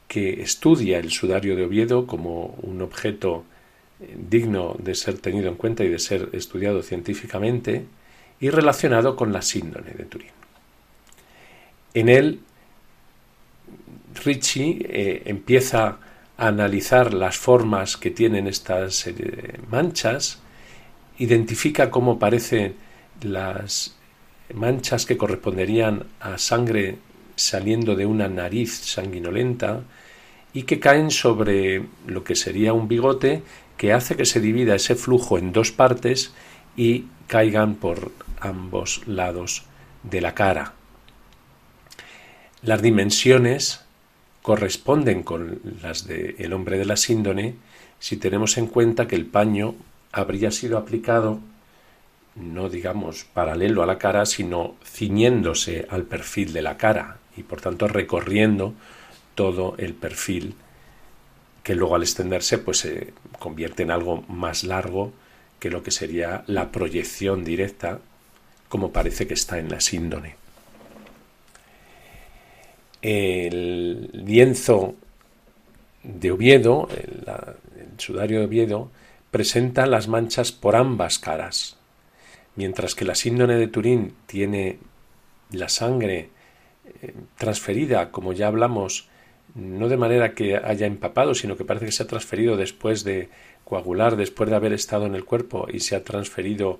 que 0.10 0.42
estudia 0.42 1.00
el 1.00 1.12
sudario 1.12 1.56
de 1.56 1.64
Oviedo 1.64 2.06
como 2.06 2.58
un 2.64 2.82
objeto 2.82 3.46
eh, 4.02 4.18
digno 4.20 4.76
de 4.80 4.96
ser 4.96 5.20
tenido 5.20 5.48
en 5.48 5.56
cuenta 5.56 5.86
y 5.86 5.88
de 5.88 6.00
ser 6.00 6.28
estudiado 6.34 6.84
científicamente 6.84 7.86
y 8.42 8.50
relacionado 8.50 9.16
con 9.16 9.32
la 9.32 9.42
síndone 9.42 9.92
de 9.92 10.04
Turín. 10.04 10.45
En 11.96 12.10
él, 12.10 12.42
Ricci 14.26 14.80
eh, 14.82 15.24
empieza 15.26 15.98
a 16.38 16.48
analizar 16.48 17.14
las 17.14 17.38
formas 17.38 17.96
que 17.96 18.12
tienen 18.12 18.48
estas 18.48 19.08
eh, 19.08 19.60
manchas, 19.72 20.40
identifica 21.18 21.90
cómo 21.90 22.20
parecen 22.20 22.76
las 23.22 23.96
manchas 24.54 25.06
que 25.06 25.16
corresponderían 25.16 26.06
a 26.20 26.38
sangre 26.38 26.98
saliendo 27.38 27.96
de 27.96 28.06
una 28.06 28.28
nariz 28.28 28.74
sanguinolenta 28.74 29.82
y 30.54 30.64
que 30.64 30.82
caen 30.82 31.12
sobre 31.12 31.86
lo 32.08 32.26
que 32.26 32.36
sería 32.36 32.74
un 32.74 32.90
bigote 32.90 33.42
que 33.78 33.94
hace 33.94 34.18
que 34.18 34.26
se 34.26 34.42
divida 34.42 34.76
ese 34.76 34.96
flujo 34.96 35.38
en 35.38 35.54
dos 35.54 35.72
partes 35.72 36.34
y 36.76 37.06
caigan 37.28 37.76
por 37.76 38.12
ambos 38.42 39.02
lados 39.08 39.64
de 40.04 40.20
la 40.20 40.36
cara. 40.36 40.74
Las 42.66 42.82
dimensiones 42.82 43.82
corresponden 44.42 45.22
con 45.22 45.62
las 45.84 46.08
del 46.08 46.52
hombre 46.52 46.80
de 46.80 46.86
la 46.86 46.98
síndone 46.98 47.54
si 48.00 48.18
tenemos 48.18 48.58
en 48.58 48.66
cuenta 48.66 49.08
que 49.08 49.16
el 49.16 49.28
paño 49.28 49.76
habría 50.12 50.50
sido 50.50 50.80
aplicado 50.80 51.40
no 52.34 52.68
digamos 52.70 53.26
paralelo 53.26 53.84
a 53.84 53.86
la 53.86 54.00
cara, 54.00 54.26
sino 54.26 54.78
ciñéndose 54.84 55.86
al 55.92 56.06
perfil 56.06 56.54
de 56.54 56.64
la 56.64 56.76
cara 56.76 57.20
y 57.38 57.44
por 57.44 57.62
tanto 57.62 57.88
recorriendo 57.88 58.74
todo 59.36 59.76
el 59.78 59.94
perfil 59.94 60.56
que 61.62 61.76
luego 61.76 61.94
al 61.94 62.02
extenderse 62.02 62.58
pues 62.58 62.80
se 62.80 63.14
convierte 63.38 63.84
en 63.84 63.92
algo 63.92 64.24
más 64.28 64.64
largo 64.64 65.14
que 65.60 65.70
lo 65.70 65.84
que 65.84 65.92
sería 65.92 66.44
la 66.48 66.72
proyección 66.72 67.46
directa 67.46 68.00
como 68.70 68.92
parece 68.92 69.28
que 69.28 69.36
está 69.36 69.60
en 69.60 69.70
la 69.70 69.82
síndone 69.82 70.45
el 73.06 74.10
lienzo 74.14 74.96
de 76.04 76.32
Oviedo, 76.32 76.90
el, 76.92 77.24
sudario 78.00 78.40
de 78.40 78.46
Oviedo, 78.46 78.90
presenta 79.30 79.86
las 79.86 80.08
manchas 80.08 80.52
por 80.52 80.76
ambas 80.76 81.20
caras, 81.20 81.78
mientras 82.56 82.96
que 82.96 83.06
la 83.06 83.14
síndone 83.14 83.58
de 83.58 83.68
Turín 83.68 84.16
tiene 84.26 84.80
la 85.52 85.70
sangre 85.70 86.30
eh, 87.04 87.14
transferida, 87.38 88.10
como 88.10 88.34
ya 88.34 88.48
hablamos, 88.48 89.08
no 89.54 89.88
de 89.88 89.98
manera 89.98 90.34
que 90.34 90.58
haya 90.58 90.88
empapado, 90.88 91.36
sino 91.36 91.56
que 91.58 91.64
parece 91.64 91.86
que 91.86 91.92
se 91.92 92.04
ha 92.04 92.08
transferido 92.08 92.58
después 92.58 93.04
de 93.04 93.30
coagular, 93.66 94.16
después 94.16 94.50
de 94.50 94.56
haber 94.56 94.74
estado 94.74 95.06
en 95.06 95.14
el 95.14 95.26
cuerpo 95.26 95.68
y 95.72 95.82
se 95.82 95.96
ha 95.96 96.04
transferido 96.04 96.80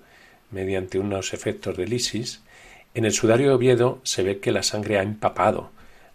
mediante 0.50 0.98
unos 0.98 1.36
efectos 1.36 1.78
de 1.78 1.86
lisis, 1.86 2.42
en 2.96 3.06
el 3.06 3.12
sudario 3.12 3.50
de 3.50 3.54
Oviedo 3.54 4.00
se 4.04 4.24
ve 4.24 4.40
que 4.40 4.52
la 4.52 4.64
sangre 4.64 4.98
ha 4.98 5.04
empapado, 5.04 5.70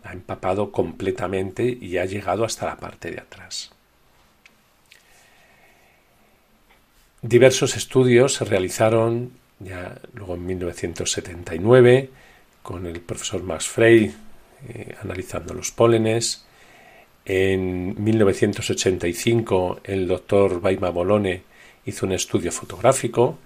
ha 0.04 0.12
empapado 0.12 0.72
completamente 0.72 1.78
y 1.80 1.98
ha 1.98 2.04
llegado 2.04 2.44
hasta 2.44 2.66
la 2.66 2.76
parte 2.76 3.10
de 3.10 3.20
atrás. 3.20 3.70
Diversos 7.22 7.76
estudios 7.76 8.34
se 8.34 8.44
realizaron 8.44 9.32
ya 9.58 10.00
luego 10.14 10.34
en 10.34 10.46
1979 10.46 12.10
con 12.62 12.86
el 12.86 13.00
profesor 13.00 13.42
Max 13.42 13.68
Frey 13.68 14.14
eh, 14.68 14.94
analizando 15.02 15.54
los 15.54 15.70
pólenes. 15.70 16.44
En 17.26 18.02
1985 18.02 19.80
el 19.84 20.08
doctor 20.08 20.60
Baima 20.60 20.90
Bolone 20.90 21.42
hizo 21.84 22.06
un 22.06 22.12
estudio 22.12 22.52
fotográfico 22.52 23.38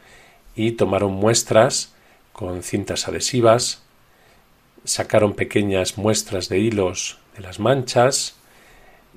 y 0.55 0.73
tomaron 0.73 1.13
muestras 1.13 1.93
con 2.33 2.63
cintas 2.63 3.09
adhesivas 3.09 3.84
sacaron 4.85 5.35
pequeñas 5.35 5.99
muestras 5.99 6.49
de 6.49 6.59
hilos 6.59 7.19
de 7.37 7.43
las 7.43 7.59
manchas, 7.59 8.37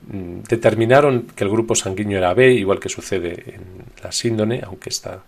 mm, 0.07 0.41
determinaron 0.47 1.27
que 1.27 1.43
el 1.43 1.49
grupo 1.49 1.75
sanguíneo 1.75 2.17
era 2.17 2.33
B, 2.33 2.53
igual 2.53 2.79
que 2.79 2.89
sucede 2.89 3.55
en 3.55 3.61
la 4.01 4.11
síndone, 4.11 4.61
aunque 4.63 4.89
está, 4.89 5.23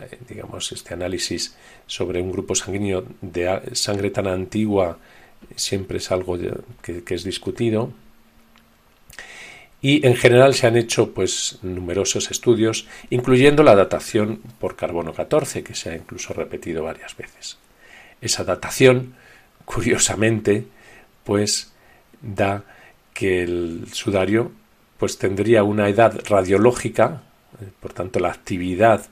eh, 0.00 0.18
digamos, 0.28 0.72
este 0.72 0.94
análisis 0.94 1.56
sobre 1.86 2.20
un 2.22 2.32
grupo 2.32 2.54
sanguíneo 2.54 3.04
de 3.20 3.60
sangre 3.74 4.10
tan 4.10 4.26
antigua 4.26 4.98
siempre 5.56 5.98
es 5.98 6.10
algo 6.10 6.38
que, 6.82 7.02
que 7.02 7.14
es 7.14 7.24
discutido. 7.24 7.92
Y 9.82 10.06
en 10.06 10.14
general 10.14 10.54
se 10.54 10.66
han 10.66 10.76
hecho 10.76 11.12
pues 11.12 11.58
numerosos 11.62 12.30
estudios, 12.30 12.86
incluyendo 13.08 13.62
la 13.62 13.74
datación 13.74 14.40
por 14.58 14.76
carbono 14.76 15.14
14, 15.14 15.62
que 15.62 15.74
se 15.74 15.90
ha 15.90 15.96
incluso 15.96 16.34
repetido 16.34 16.84
varias 16.84 17.16
veces. 17.16 17.56
Esa 18.20 18.44
datación, 18.44 19.14
curiosamente, 19.64 20.66
pues 21.24 21.72
da 22.20 22.64
que 23.14 23.42
el 23.42 23.88
sudario 23.92 24.52
pues 24.98 25.16
tendría 25.18 25.64
una 25.64 25.88
edad 25.88 26.20
radiológica, 26.28 27.22
eh, 27.60 27.68
por 27.80 27.92
tanto 27.92 28.20
la 28.20 28.28
actividad 28.28 29.06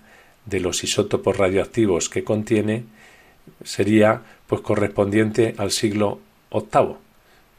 de 0.45 0.61
los 0.61 0.85
isótopos 0.85 1.37
radioactivos 1.37 2.09
que 2.09 2.25
contiene 2.25 2.85
sería 3.65 4.23
pues 4.47 4.61
correspondiente 4.61 5.55
al 5.59 5.71
siglo 5.71 6.21
VIII. 6.53 6.97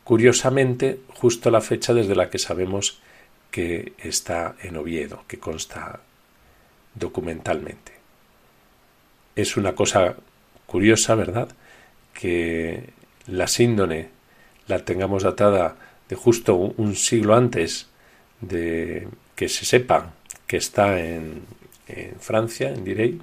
Curiosamente, 0.04 1.02
justo 1.10 1.52
la 1.52 1.62
fecha 1.62 1.94
desde 1.94 2.16
la 2.16 2.30
que 2.30 2.40
sabemos 2.40 3.00
que 3.52 3.94
está 4.00 4.56
en 4.62 4.78
Oviedo, 4.78 5.24
que 5.28 5.40
consta 5.40 6.02
documentalmente. 6.96 7.94
Es 9.36 9.58
una 9.58 9.74
cosa 9.74 10.16
curiosa, 10.70 11.16
¿verdad? 11.16 11.50
Que 12.14 12.92
la 13.28 13.48
síndone 13.48 14.10
la 14.68 14.80
tengamos 14.86 15.24
datada 15.24 15.76
de 16.08 16.16
justo 16.16 16.56
un 16.56 16.96
siglo 16.96 17.36
antes 17.36 17.90
de 18.42 19.08
que 19.36 19.50
se 19.50 19.66
sepa 19.66 20.14
que 20.48 20.58
está 20.58 21.00
en, 21.00 21.44
Francia, 22.20 22.70
en 22.70 22.84
Direy. 22.84 23.20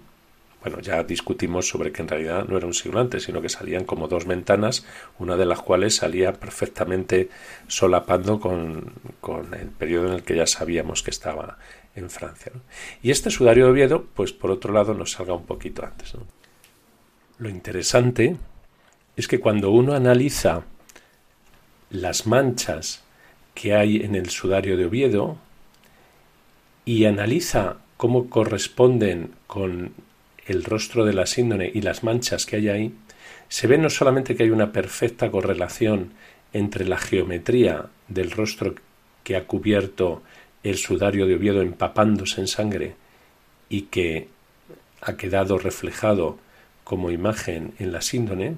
Bueno, 0.61 0.80
ya 0.80 1.04
discutimos 1.04 1.68
sobre 1.68 1.92
que 1.92 2.02
en 2.02 2.09
realidad 2.09 2.46
no 2.48 2.56
era 2.56 2.66
un 2.66 2.74
siglo 2.74 2.98
antes, 2.98 3.22
sino 3.22 3.40
que 3.40 3.48
salían 3.48 3.85
como 3.85 4.09
dos 4.09 4.26
ventanas, 4.26 4.85
una 5.20 5.37
de 5.37 5.46
las 5.46 5.61
cuales 5.61 5.94
salía 5.94 6.32
perfectamente 6.32 7.28
solapando 7.68 8.40
con, 8.40 8.92
con 9.20 9.54
el 9.54 9.68
periodo 9.68 10.09
en 10.09 10.14
el 10.14 10.22
que 10.24 10.35
ya 10.35 10.48
sabíamos 10.48 11.04
que 11.04 11.11
estaba 11.11 11.59
en 11.94 12.11
Francia. 12.11 12.50
Y 13.02 13.12
este 13.12 13.30
sudario 13.30 13.66
de 13.66 13.70
Oviedo, 13.70 14.04
pues 14.14 14.32
por 14.32 14.50
otro 14.50 14.72
lado, 14.72 14.94
nos 14.94 15.12
salga 15.12 15.35
un 15.35 15.46
poquito 15.46 15.85
antes. 15.85 16.14
¿no? 16.14 16.22
Lo 17.38 17.51
interesante 17.51 18.37
es 19.16 19.29
que 19.29 19.40
cuando 19.40 19.70
uno 19.70 19.92
analiza 19.92 20.62
las 21.90 22.27
manchas 22.27 23.05
que 23.55 23.75
hay 23.75 23.96
en 23.96 24.14
el 24.14 24.31
sudario 24.31 24.77
de 24.77 24.87
Oviedo 24.87 25.37
y 26.87 27.05
analiza 27.05 27.77
cómo 27.99 28.31
corresponden 28.31 29.33
con 29.46 29.92
el 30.46 30.64
rostro 30.64 31.05
de 31.05 31.12
la 31.12 31.27
síndone 31.27 31.70
y 31.72 31.83
las 31.83 32.05
manchas 32.05 32.46
que 32.46 32.57
hay 32.57 32.68
ahí, 32.68 32.94
se 33.49 33.66
ve 33.66 33.77
no 33.77 33.90
solamente 33.90 34.35
que 34.35 34.44
hay 34.44 34.51
una 34.51 34.72
perfecta 34.72 35.31
correlación 35.31 36.12
entre 36.55 36.87
la 36.87 36.96
geometría 36.96 37.87
del 38.09 38.31
rostro 38.31 38.75
que 39.25 39.37
ha 39.37 39.46
cubierto 39.46 40.22
el 40.62 40.79
sudario 40.79 41.27
de 41.27 41.35
Oviedo 41.35 41.61
empapándose 41.61 42.40
en 42.40 42.49
sangre 42.49 42.94
y 43.68 43.83
que 43.83 44.29
ha 45.03 45.16
quedado 45.16 45.59
reflejado 45.59 46.38
como 46.87 47.11
imagen 47.11 47.75
en 47.81 47.90
la 47.90 48.01
síndone, 48.01 48.55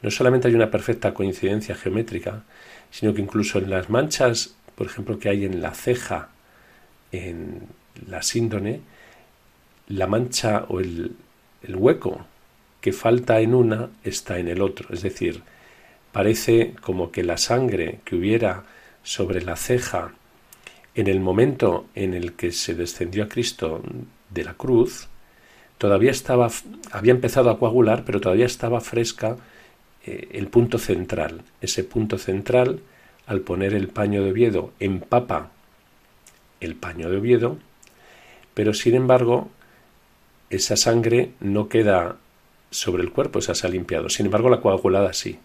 no 0.00 0.10
solamente 0.12 0.46
hay 0.46 0.54
una 0.54 0.70
perfecta 0.70 1.12
coincidencia 1.12 1.74
geométrica, 1.74 2.44
sino 2.92 3.12
que 3.12 3.20
incluso 3.20 3.58
en 3.58 3.70
las 3.70 3.90
manchas, 3.90 4.54
por 4.76 4.86
ejemplo, 4.86 5.18
que 5.18 5.30
hay 5.30 5.44
en 5.44 5.60
la 5.60 5.74
ceja, 5.74 6.28
en 7.10 7.62
la 8.06 8.22
síndone, 8.22 8.82
la 9.88 10.06
mancha 10.06 10.64
o 10.68 10.78
el, 10.78 11.16
el 11.64 11.74
hueco 11.74 12.24
que 12.80 12.92
falta 12.92 13.40
en 13.40 13.52
una 13.52 13.90
está 14.04 14.38
en 14.38 14.46
el 14.46 14.62
otro. 14.62 14.94
Es 14.94 15.02
decir, 15.02 15.42
parece 16.12 16.74
como 16.80 17.10
que 17.10 17.24
la 17.24 17.36
sangre 17.36 17.98
que 18.04 18.14
hubiera 18.14 18.62
sobre 19.02 19.42
la 19.42 19.56
ceja 19.56 20.12
en 20.94 21.08
el 21.08 21.18
momento 21.18 21.88
en 21.96 22.14
el 22.14 22.34
que 22.34 22.52
se 22.52 22.76
descendió 22.76 23.24
a 23.24 23.28
Cristo 23.28 23.82
de 24.30 24.44
la 24.44 24.54
cruz, 24.54 25.08
todavía 25.78 26.10
estaba, 26.10 26.48
había 26.90 27.12
empezado 27.12 27.50
a 27.50 27.58
coagular, 27.58 28.04
pero 28.04 28.20
todavía 28.20 28.46
estaba 28.46 28.80
fresca 28.80 29.36
eh, 30.04 30.28
el 30.32 30.48
punto 30.48 30.78
central. 30.78 31.42
Ese 31.60 31.84
punto 31.84 32.18
central, 32.18 32.80
al 33.26 33.40
poner 33.40 33.74
el 33.74 33.88
paño 33.88 34.22
de 34.22 34.30
Oviedo, 34.30 34.72
empapa 34.80 35.50
el 36.60 36.74
paño 36.74 37.10
de 37.10 37.18
Oviedo, 37.18 37.58
pero 38.54 38.72
sin 38.72 38.94
embargo, 38.94 39.50
esa 40.48 40.76
sangre 40.76 41.32
no 41.40 41.68
queda 41.68 42.16
sobre 42.70 43.02
el 43.02 43.10
cuerpo, 43.10 43.38
esa 43.38 43.54
se 43.54 43.66
ha 43.66 43.70
limpiado. 43.70 44.08
Sin 44.08 44.26
embargo, 44.26 44.48
la 44.48 44.60
coagulada 44.60 45.12
sí. 45.12 45.38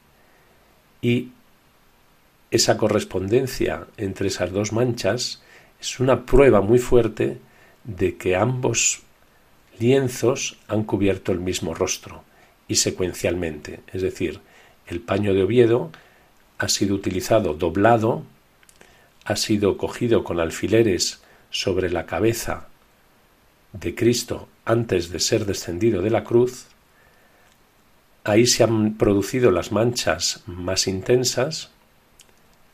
Y 1.02 1.30
esa 2.52 2.78
correspondencia 2.78 3.88
entre 3.98 4.28
esas 4.28 4.52
dos 4.52 4.72
manchas 4.74 5.42
es 5.80 6.00
una 6.00 6.26
prueba 6.26 6.62
muy 6.62 6.80
fuerte 6.80 7.40
de 7.84 8.18
que 8.18 8.36
ambos 8.36 9.02
han 10.68 10.84
cubierto 10.84 11.32
el 11.32 11.40
mismo 11.40 11.74
rostro 11.74 12.24
y 12.68 12.76
secuencialmente, 12.76 13.80
es 13.92 14.02
decir, 14.02 14.40
el 14.88 15.00
paño 15.00 15.34
de 15.34 15.44
Oviedo 15.44 15.92
ha 16.58 16.70
sido 16.70 16.96
utilizado 16.96 17.54
doblado, 17.54 18.24
ha 19.26 19.36
sido 19.36 19.78
cogido 19.78 20.24
con 20.24 20.40
alfileres 20.40 21.22
sobre 21.50 21.90
la 21.90 22.06
cabeza 22.06 22.68
de 23.74 23.96
Cristo 23.96 24.48
antes 24.66 25.10
de 25.10 25.20
ser 25.20 25.46
descendido 25.46 26.02
de 26.02 26.12
la 26.12 26.24
cruz, 26.24 26.68
ahí 28.24 28.46
se 28.46 28.64
han 28.64 28.98
producido 28.98 29.52
las 29.52 29.72
manchas 29.72 30.44
más 30.46 30.88
intensas, 30.88 31.72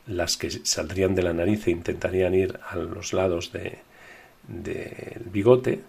las 0.05 0.37
que 0.37 0.51
saldrían 0.51 1.15
de 1.15 1.23
la 1.23 1.33
nariz 1.33 1.67
e 1.67 1.71
intentarían 1.71 2.33
ir 2.33 2.59
a 2.67 2.75
los 2.75 3.13
lados 3.13 3.51
del 3.51 5.21
bigote. 5.31 5.81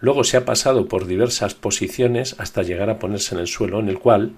Luego 0.00 0.24
se 0.24 0.36
ha 0.36 0.44
pasado 0.44 0.86
por 0.86 1.06
diversas 1.06 1.54
posiciones 1.54 2.36
hasta 2.38 2.62
llegar 2.62 2.88
a 2.88 2.98
ponerse 2.98 3.34
en 3.34 3.40
el 3.40 3.48
suelo, 3.48 3.80
en 3.80 3.88
el 3.88 3.98
cual 3.98 4.32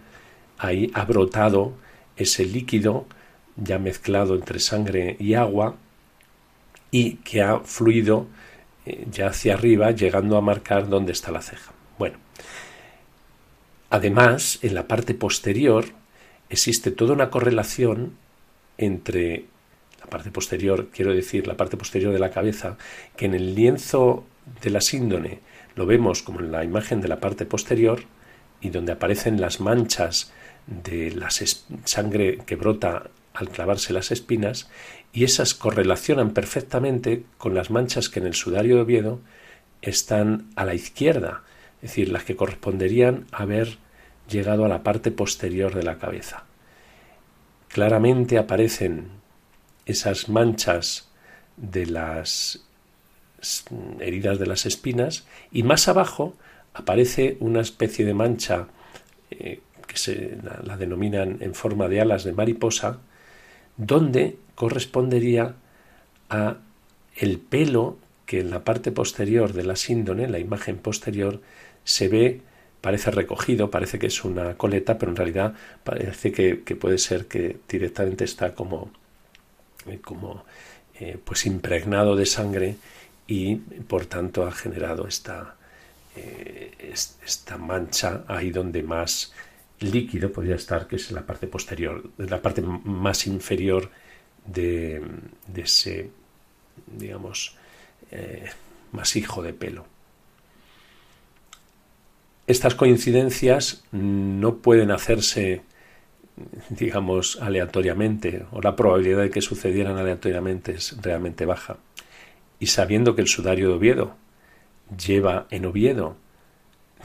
ahí 0.59 0.91
ha 0.95 1.05
brotado 1.05 1.75
ese 2.17 2.45
líquido 2.45 3.07
ya 3.57 3.79
mezclado 3.79 4.35
entre 4.35 4.59
sangre 4.59 5.17
y 5.19 5.35
agua 5.35 5.77
y 6.91 7.17
que 7.17 7.43
ha 7.43 7.61
fluido 7.61 8.27
eh, 8.87 9.07
ya 9.11 9.29
hacia 9.29 9.55
arriba, 9.55 9.91
llegando 9.91 10.37
a 10.37 10.41
marcar 10.41 10.89
dónde 10.89 11.13
está 11.13 11.31
la 11.31 11.43
ceja. 11.43 11.73
Bueno, 11.99 12.17
además, 13.91 14.59
en 14.63 14.75
la 14.75 14.89
parte 14.89 15.15
posterior 15.15 15.85
existe 16.49 16.91
toda 16.91 17.13
una 17.13 17.31
correlación 17.31 18.17
entre 18.79 19.45
la 20.01 20.07
parte 20.07 20.31
posterior, 20.31 20.89
quiero 20.91 21.13
decir, 21.13 21.47
la 21.47 21.57
parte 21.57 21.77
posterior 21.77 22.13
de 22.13 22.19
la 22.19 22.31
cabeza, 22.31 22.79
que 23.17 23.27
en 23.27 23.35
el 23.35 23.55
lienzo 23.55 24.25
de 24.63 24.71
la 24.71 24.81
síndone 24.81 25.50
lo 25.75 25.87
vemos 25.87 26.23
como 26.23 26.41
en 26.41 26.53
la 26.53 26.65
imagen 26.65 27.01
de 27.01 27.09
la 27.09 27.21
parte 27.21 27.47
posterior 27.47 28.03
y 28.61 28.71
donde 28.71 28.93
aparecen 28.93 29.41
las 29.41 29.61
manchas 29.61 30.33
de 30.67 31.11
la 31.13 31.29
sangre 31.31 32.39
que 32.47 32.57
brota 32.57 33.11
al 33.35 33.49
clavarse 33.49 33.93
las 33.93 34.11
espinas 34.11 34.69
y 35.13 35.25
esas 35.25 35.55
correlacionan 35.55 36.31
perfectamente 36.31 37.25
con 37.39 37.55
las 37.55 37.71
manchas 37.71 38.09
que 38.09 38.21
en 38.21 38.27
el 38.27 38.35
sudario 38.35 38.77
de 38.77 38.83
Oviedo 38.83 39.21
están 39.83 40.51
a 40.57 40.65
la 40.65 40.75
izquierda, 40.75 41.43
es 41.77 41.91
decir, 41.91 42.11
las 42.11 42.25
que 42.25 42.37
corresponderían 42.37 43.27
a 43.33 43.43
haber 43.43 43.79
llegado 44.29 44.65
a 44.65 44.69
la 44.69 44.83
parte 44.83 45.11
posterior 45.11 45.75
de 45.75 45.83
la 45.83 45.99
cabeza. 45.99 46.45
Claramente 47.69 48.39
aparecen 48.39 49.09
esas 49.87 50.29
manchas 50.29 51.09
de 51.57 51.87
las 51.87 52.65
heridas 54.01 54.39
de 54.39 54.47
las 54.47 54.67
espinas 54.67 55.25
y 55.51 55.63
más 55.63 55.89
abajo 55.89 56.35
aparece 56.75 57.37
una 57.41 57.61
especie 57.61 58.05
de 58.05 58.15
mancha 58.15 58.69
eh, 59.31 59.61
que 59.87 59.97
se 59.97 60.39
la, 60.65 60.77
denominan 60.77 61.39
en 61.41 61.55
forma 61.55 61.89
de 61.89 62.01
alas 62.01 62.23
de 62.23 62.33
mariposa, 62.33 63.01
donde 63.77 64.37
correspondería 64.55 65.57
a 66.29 66.59
el 67.17 67.39
pelo 67.39 67.99
que 68.25 68.39
en 68.39 68.51
la 68.51 68.63
parte 68.63 68.93
posterior 68.93 69.53
de 69.53 69.65
la 69.65 69.75
síndone, 69.75 70.29
la 70.29 70.39
imagen 70.39 70.79
posterior, 70.79 71.41
se 71.83 72.07
ve, 72.07 72.41
parece 72.81 73.11
recogido, 73.11 73.71
parece 73.71 73.99
que 73.99 74.07
es 74.07 74.25
una 74.25 74.55
coleta, 74.55 74.97
pero 74.97 75.11
en 75.11 75.17
realidad 75.17 75.55
parece 75.83 76.31
que, 76.31 76.55
puede 76.77 76.99
ser 76.99 77.27
que 77.27 77.57
directamente 77.69 78.23
está 78.23 78.55
como, 78.55 78.93
eh, 79.87 79.99
como 80.01 80.45
eh, 81.01 81.19
pues 81.25 81.47
impregnado 81.47 82.15
de 82.15 82.27
sangre 82.27 82.77
y 83.31 83.55
por 83.55 84.07
tanto 84.07 84.45
ha 84.45 84.51
generado 84.51 85.07
esta, 85.07 85.55
eh, 86.17 86.93
esta 87.25 87.57
mancha 87.57 88.25
ahí 88.27 88.51
donde 88.51 88.83
más 88.83 89.33
líquido 89.79 90.33
podría 90.33 90.57
estar, 90.57 90.89
que 90.89 90.97
es 90.97 91.13
la 91.13 91.25
parte 91.25 91.47
posterior, 91.47 92.11
la 92.19 92.43
parte 92.43 92.61
más 92.61 93.29
inferior 93.29 93.89
de, 94.45 95.01
ese, 95.55 96.11
digamos, 96.99 97.55
eh, 98.11 98.51
masijo 98.91 99.43
de 99.43 99.53
pelo. 99.53 99.87
Estas 102.49 102.75
coincidencias 102.75 103.85
no 103.93 104.57
pueden 104.57 104.91
hacerse, 104.91 105.63
digamos, 106.69 107.39
aleatoriamente, 107.41 108.45
o 108.51 108.61
la 108.61 108.75
probabilidad 108.75 109.23
de 109.23 109.31
que 109.31 109.41
sucedieran 109.41 109.99
aleatoriamente 109.99 110.73
es 110.73 111.01
realmente 111.01 111.47
baja. 111.47 111.77
Y 112.61 112.67
sabiendo 112.67 113.17
que 113.17 113.23
el 113.23 113.29
sudario 113.29 113.69
de 113.69 113.75
Oviedo 113.75 114.17
lleva 114.97 115.47
en 115.51 115.65
Oviedo 115.65 116.17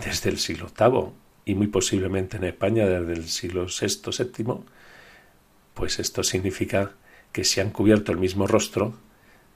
desde 0.04 0.30
el 0.30 0.38
siglo 0.38 0.68
VIII 0.78 1.13
y 1.46 1.56
muy 1.56 1.68
posiblemente 1.68 2.38
en 2.38 2.44
España 2.44 2.86
desde 2.86 3.13
el 3.13 3.28
siglo 3.28 3.65
VI, 3.65 4.02
VII, 4.38 4.56
pues 5.74 6.00
esto 6.00 6.24
significa 6.24 6.91
que 7.32 7.44
se 7.44 7.62
han 7.62 7.70
cubierto 7.70 8.12
el 8.12 8.18
mismo 8.18 8.48
rostro, 8.48 8.96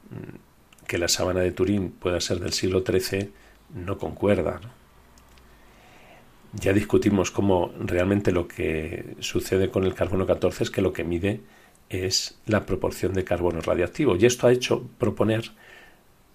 mm, 0.10 0.86
que 0.88 0.98
la 0.98 1.08
sábana 1.08 1.42
de 1.42 1.52
Turín 1.52 1.92
pueda 1.92 2.22
ser 2.22 2.40
del 2.40 2.54
siglo 2.54 2.84
XIII, 2.86 3.32
no 3.76 3.98
concuerda. 3.98 4.60
Ya 6.54 6.74
discutimos 6.74 7.30
cómo 7.30 7.74
realmente 7.80 8.32
lo 8.32 8.48
que 8.48 9.16
sucede 9.20 9.70
con 9.70 9.84
el 9.84 9.94
carbono 9.94 10.26
14 10.26 10.64
es 10.64 10.72
que 10.72 10.82
lo 10.82 10.94
que 10.94 11.04
mide 11.04 11.42
es 11.90 12.40
la 12.46 12.66
proporción 12.66 13.14
de 13.14 13.24
carbono 13.24 13.62
radiactivo. 13.62 14.16
Y 14.16 14.26
esto 14.26 14.48
ha 14.48 14.52
hecho 14.52 14.88
proponer 14.98 15.52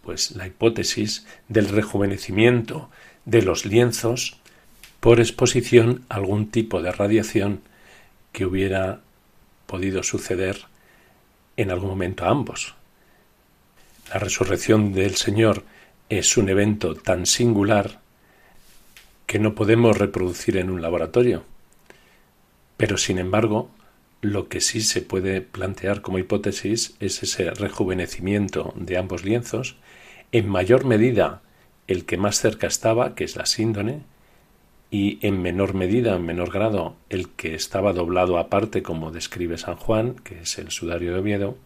pues 0.04 0.32
la 0.32 0.46
hipótesis 0.46 1.26
del 1.48 1.68
rejuvenecimiento 1.68 2.90
de 3.24 3.42
los 3.42 3.64
lienzos 3.64 4.36
por 5.00 5.20
exposición 5.20 6.04
a 6.08 6.16
algún 6.16 6.50
tipo 6.50 6.82
de 6.82 6.92
radiación 6.92 7.60
que 8.32 8.46
hubiera 8.46 9.00
podido 9.66 10.02
suceder 10.02 10.66
en 11.56 11.70
algún 11.70 11.90
momento 11.90 12.24
a 12.24 12.30
ambos. 12.30 12.74
La 14.12 14.18
resurrección 14.18 14.92
del 14.92 15.16
Señor 15.16 15.64
es 16.08 16.36
un 16.36 16.48
evento 16.48 16.94
tan 16.94 17.26
singular 17.26 18.00
que 19.26 19.38
no 19.38 19.54
podemos 19.54 19.96
reproducir 19.96 20.56
en 20.58 20.70
un 20.70 20.82
laboratorio. 20.82 21.44
Pero, 22.76 22.98
sin 22.98 23.18
embargo, 23.18 23.70
lo 24.20 24.48
que 24.48 24.60
sí 24.60 24.80
se 24.80 25.02
puede 25.02 25.40
plantear 25.40 26.02
como 26.02 26.18
hipótesis 26.18 26.94
es 27.00 27.22
ese 27.22 27.50
rejuvenecimiento 27.50 28.72
de 28.76 28.98
ambos 28.98 29.24
lienzos, 29.24 29.76
en 30.34 30.48
mayor 30.48 30.84
medida 30.84 31.42
el 31.86 32.06
que 32.06 32.16
más 32.16 32.40
cerca 32.40 32.66
estaba, 32.66 33.14
que 33.14 33.22
es 33.22 33.36
la 33.36 33.46
síndone, 33.46 34.00
y 34.90 35.24
en 35.24 35.40
menor 35.40 35.74
medida, 35.74 36.16
en 36.16 36.26
menor 36.26 36.50
grado, 36.50 36.96
el 37.08 37.28
que 37.28 37.54
estaba 37.54 37.92
doblado 37.92 38.36
aparte, 38.36 38.82
como 38.82 39.12
describe 39.12 39.58
San 39.58 39.76
Juan, 39.76 40.16
que 40.16 40.40
es 40.40 40.58
el 40.58 40.72
sudario 40.72 41.12
de 41.12 41.20
Oviedo, 41.20 41.56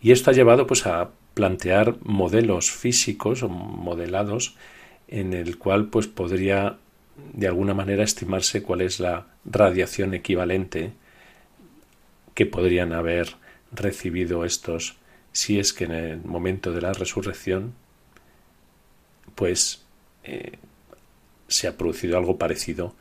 y 0.00 0.12
esto 0.12 0.30
ha 0.30 0.32
llevado 0.32 0.68
pues 0.68 0.86
a 0.86 1.10
plantear 1.34 1.96
modelos 2.04 2.70
físicos 2.70 3.42
o 3.42 3.48
modelados 3.48 4.54
en 5.08 5.32
el 5.32 5.58
cual 5.58 5.86
pues 5.86 6.06
podría 6.06 6.76
de 7.32 7.48
alguna 7.48 7.74
manera 7.74 8.04
estimarse 8.04 8.62
cuál 8.62 8.82
es 8.82 9.00
la 9.00 9.26
radiación 9.44 10.14
equivalente 10.14 10.92
que 12.34 12.46
podrían 12.46 12.92
haber 12.92 13.34
recibido 13.72 14.44
estos 14.44 15.01
si 15.32 15.58
es 15.58 15.72
que 15.72 15.84
en 15.84 15.92
el 15.92 16.24
momento 16.24 16.72
de 16.72 16.80
la 16.80 16.92
resurrección 16.92 17.74
pues 19.34 19.84
eh, 20.24 20.58
se 21.48 21.68
ha 21.68 21.76
producido 21.76 22.18
algo 22.18 22.38
parecido 22.38 22.94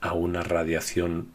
a 0.00 0.12
una 0.12 0.42
radiación 0.42 1.28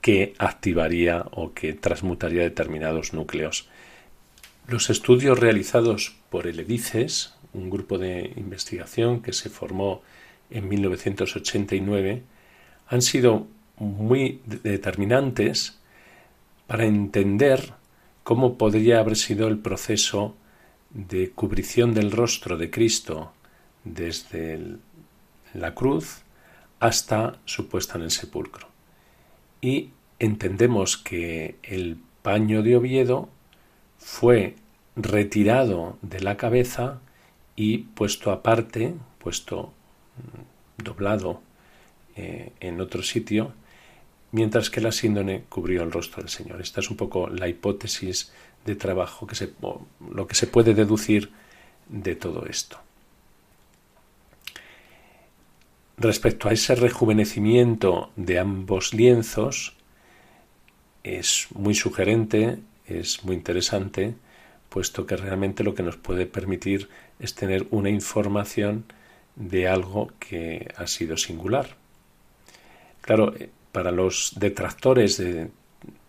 que 0.00 0.34
activaría 0.38 1.26
o 1.32 1.52
que 1.52 1.74
transmutaría 1.74 2.42
determinados 2.42 3.12
núcleos. 3.12 3.68
Los 4.66 4.88
estudios 4.88 5.38
realizados 5.38 6.16
por 6.30 6.46
el 6.46 6.60
EDICES, 6.60 7.34
un 7.52 7.70
grupo 7.70 7.98
de 7.98 8.32
investigación 8.36 9.20
que 9.20 9.32
se 9.32 9.50
formó 9.50 10.02
en 10.48 10.68
1989, 10.68 12.22
han 12.88 13.02
sido 13.02 13.46
muy 13.76 14.40
determinantes 14.46 15.78
para 16.66 16.84
entender 16.86 17.74
cómo 18.22 18.56
podría 18.56 19.00
haber 19.00 19.16
sido 19.16 19.48
el 19.48 19.58
proceso 19.58 20.34
de 20.90 21.30
cubrición 21.30 21.94
del 21.94 22.10
rostro 22.10 22.56
de 22.56 22.70
Cristo 22.70 23.32
desde 23.84 24.76
la 25.54 25.74
cruz 25.74 26.22
hasta 26.80 27.38
su 27.44 27.68
puesta 27.68 27.98
en 27.98 28.04
el 28.04 28.10
sepulcro. 28.10 28.68
Y 29.60 29.90
entendemos 30.18 30.96
que 30.96 31.56
el 31.62 31.98
paño 32.22 32.62
de 32.62 32.76
Oviedo 32.76 33.28
fue 33.98 34.56
retirado 34.96 35.98
de 36.02 36.20
la 36.20 36.36
cabeza 36.36 37.00
y 37.56 37.78
puesto 37.78 38.30
aparte, 38.30 38.94
puesto 39.18 39.72
mm, 40.16 40.84
doblado 40.84 41.42
eh, 42.16 42.52
en 42.60 42.80
otro 42.80 43.02
sitio, 43.02 43.52
mientras 44.32 44.70
que 44.70 44.80
la 44.80 44.92
síndone 44.92 45.44
cubrió 45.48 45.82
el 45.82 45.92
rostro 45.92 46.22
del 46.22 46.30
Señor. 46.30 46.60
Esta 46.60 46.80
es 46.80 46.90
un 46.90 46.96
poco 46.96 47.28
la 47.28 47.48
hipótesis 47.48 48.32
de 48.64 48.76
trabajo, 48.76 49.26
que 49.26 49.34
se, 49.34 49.52
lo 50.12 50.26
que 50.26 50.34
se 50.34 50.46
puede 50.46 50.74
deducir 50.74 51.30
de 51.88 52.14
todo 52.14 52.46
esto. 52.46 52.78
Respecto 55.96 56.48
a 56.48 56.52
ese 56.52 56.74
rejuvenecimiento 56.74 58.10
de 58.16 58.38
ambos 58.38 58.94
lienzos, 58.94 59.74
es 61.02 61.48
muy 61.54 61.74
sugerente, 61.74 62.58
es 62.86 63.24
muy 63.24 63.36
interesante, 63.36 64.14
puesto 64.68 65.06
que 65.06 65.16
realmente 65.16 65.64
lo 65.64 65.74
que 65.74 65.82
nos 65.82 65.96
puede 65.96 66.26
permitir 66.26 66.88
es 67.18 67.34
tener 67.34 67.66
una 67.70 67.90
información 67.90 68.84
de 69.36 69.68
algo 69.68 70.10
que 70.18 70.72
ha 70.76 70.86
sido 70.86 71.16
singular. 71.16 71.76
Claro, 73.00 73.34
para 73.72 73.90
los 73.90 74.32
detractores 74.36 75.18
de 75.18 75.48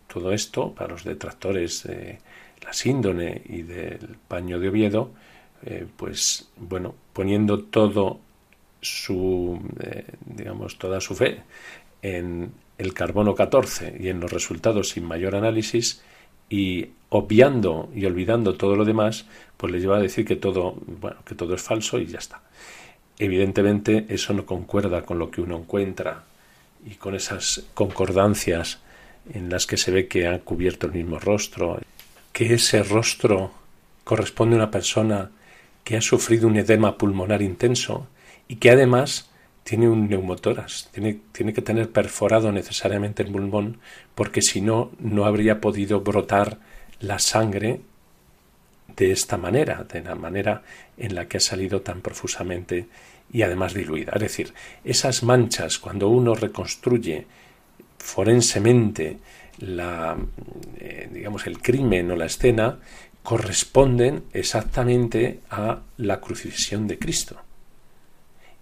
todo 0.08 0.32
esto, 0.32 0.74
para 0.74 0.92
los 0.92 1.04
detractores 1.04 1.84
de 1.84 2.20
la 2.64 2.74
síndone 2.74 3.42
y 3.46 3.62
del 3.62 4.18
paño 4.28 4.60
de 4.60 4.70
Oviedo, 4.70 5.12
eh, 5.64 5.86
pues 5.96 6.50
bueno, 6.58 6.96
poniendo 7.14 7.64
todo 7.64 8.20
su, 8.82 9.60
eh, 9.80 10.06
digamos, 10.26 10.78
toda 10.78 11.00
su 11.00 11.16
fe 11.16 11.42
en 12.02 12.52
el 12.78 12.94
carbono 12.94 13.36
14 13.36 13.98
y 14.00 14.10
en 14.10 14.20
los 14.20 14.32
resultados 14.32 14.90
sin 14.90 15.06
mayor 15.06 15.36
análisis 15.36 16.02
y 16.50 16.90
obviando 17.10 17.90
y 17.96 18.06
olvidando 18.06 18.56
todo 18.56 18.76
lo 18.76 18.86
demás, 18.86 19.28
pues 19.56 19.72
le 19.72 19.80
lleva 19.80 19.98
a 19.98 20.02
decir 20.02 20.26
que 20.26 20.36
todo, 20.36 20.76
bueno, 21.00 21.18
que 21.26 21.36
todo 21.36 21.54
es 21.54 21.62
falso 21.62 22.00
y 22.00 22.08
ya 22.08 22.18
está. 22.18 22.42
Evidentemente 23.20 24.08
eso 24.10 24.34
no 24.34 24.46
concuerda 24.46 25.04
con 25.04 25.20
lo 25.20 25.30
que 25.30 25.42
uno 25.42 25.58
encuentra 25.58 26.24
y 26.86 26.96
con 26.96 27.16
esas 27.16 27.64
concordancias 27.74 28.80
en 29.34 29.50
las 29.50 29.66
que 29.68 29.78
se 29.78 29.92
ve 29.92 30.08
que 30.08 30.28
ha 30.28 30.40
cubierto 30.40 30.88
el 30.88 30.94
mismo 30.94 31.20
rostro, 31.20 31.80
que 32.34 32.54
ese 32.54 32.84
rostro 32.84 33.52
corresponde 34.04 34.56
a 34.56 34.60
una 34.60 34.72
persona 34.72 35.32
que 35.84 35.98
ha 35.98 36.02
sufrido 36.02 36.48
un 36.48 36.58
edema 36.58 36.98
pulmonar 36.98 37.42
intenso 37.42 38.08
y 38.48 38.56
que 38.56 38.72
además 38.72 39.30
tiene 39.64 39.88
un 39.88 40.10
neumotoras, 40.10 40.90
tiene, 40.92 41.20
tiene 41.32 41.54
que 41.54 41.62
tener 41.62 41.92
perforado 41.92 42.52
necesariamente 42.52 43.24
el 43.24 43.32
pulmón 43.32 43.80
porque 44.16 44.42
si 44.42 44.62
no, 44.62 44.92
no 45.00 45.26
habría 45.26 45.62
podido 45.62 46.02
brotar 46.02 46.58
la 47.00 47.20
sangre 47.20 47.82
de 48.96 49.12
esta 49.12 49.38
manera, 49.38 49.86
de 49.92 50.02
la 50.02 50.16
manera 50.16 50.64
en 50.98 51.16
la 51.16 51.28
que 51.28 51.38
ha 51.38 51.40
salido 51.40 51.82
tan 51.82 52.02
profusamente 52.02 52.88
y 53.32 53.44
además 53.44 53.74
diluida. 53.74 54.14
Es 54.16 54.22
decir, 54.22 54.54
esas 54.84 55.24
manchas, 55.24 55.80
cuando 55.80 56.10
uno 56.10 56.36
reconstruye 56.36 57.26
forensemente 57.98 59.20
la, 59.60 60.18
eh, 60.80 61.10
digamos, 61.12 61.48
el 61.48 61.62
crimen 61.62 62.12
o 62.12 62.16
la 62.16 62.26
escena, 62.26 62.80
corresponden 63.24 64.24
exactamente 64.34 65.42
a 65.50 65.82
la 65.98 66.20
crucifixión 66.20 66.88
de 66.88 66.98
Cristo. 66.98 67.38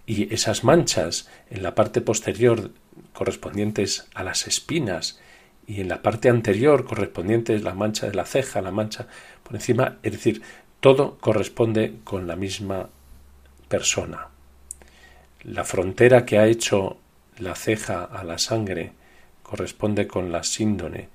Y 0.06 0.32
esas 0.32 0.64
manchas 0.64 1.28
en 1.50 1.62
la 1.62 1.74
parte 1.74 2.00
posterior 2.00 2.70
correspondientes 3.12 4.06
a 4.14 4.22
las 4.22 4.46
espinas 4.46 5.20
y 5.66 5.80
en 5.80 5.88
la 5.88 6.02
parte 6.02 6.28
anterior 6.28 6.84
correspondientes 6.84 7.62
la 7.62 7.74
mancha 7.74 8.06
de 8.06 8.14
la 8.14 8.24
ceja, 8.24 8.60
la 8.60 8.72
mancha 8.72 9.06
por 9.42 9.54
encima, 9.54 9.98
es 10.02 10.12
decir, 10.12 10.42
todo 10.80 11.18
corresponde 11.18 11.94
con 12.04 12.26
la 12.26 12.36
misma 12.36 12.88
persona. 13.68 14.29
La 15.44 15.64
frontera 15.64 16.26
que 16.26 16.38
ha 16.38 16.46
hecho 16.46 16.98
la 17.38 17.54
ceja 17.54 18.04
a 18.04 18.24
la 18.24 18.38
sangre 18.38 18.92
corresponde 19.42 20.06
con 20.06 20.30
la 20.30 20.42
síndone. 20.42 21.08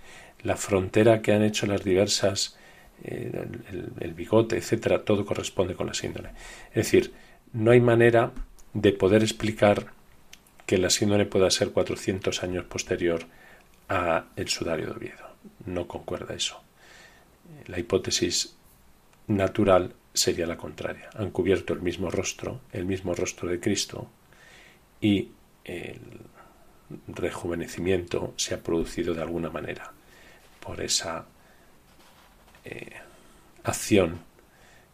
La 0.44 0.56
frontera 0.56 1.22
que 1.22 1.32
han 1.34 1.44
hecho 1.44 1.68
las 1.68 1.84
diversas, 1.84 2.58
eh, 3.04 3.48
el, 4.00 4.14
bigote, 4.14 4.58
etcétera, 4.58 5.04
todo 5.04 5.26
corresponde 5.26 5.76
con 5.76 5.88
la 5.88 5.94
síndone. 5.94 6.30
Es 6.70 6.86
decir, 6.86 7.14
no 7.54 7.72
hay 7.72 7.82
manera 7.82 8.32
de 8.74 8.92
poder 8.92 9.22
explicar 9.22 9.88
que 10.66 10.78
la 10.78 10.90
síndone 10.90 11.26
pueda 11.26 11.50
ser 11.52 11.72
400 11.72 12.44
años 12.44 12.66
posterior 12.66 13.26
a 13.90 14.26
el 14.36 14.50
sudario 14.50 14.88
de 14.88 14.92
Oviedo. 14.92 15.30
No 15.66 15.88
concuerda 15.88 16.34
eso. 16.34 16.62
La 17.68 17.80
hipótesis 17.80 18.56
natural 19.28 19.94
sería 20.16 20.48
la 20.48 20.58
contraria. 20.58 21.10
Han 21.14 21.32
cubierto 21.32 21.74
el 21.74 21.82
mismo 21.82 22.10
rostro, 22.10 22.62
el 22.72 22.86
mismo 22.86 23.14
rostro 23.14 23.50
de 23.50 23.60
Cristo, 23.60 24.10
y 25.02 25.30
el 25.64 26.00
rejuvenecimiento 27.08 28.34
se 28.38 28.56
ha 28.56 28.64
producido 28.64 29.14
de 29.14 29.22
alguna 29.22 29.50
manera 29.50 29.92
por 30.60 30.82
esa 30.82 31.26
eh, 32.64 32.94
acción 33.64 34.20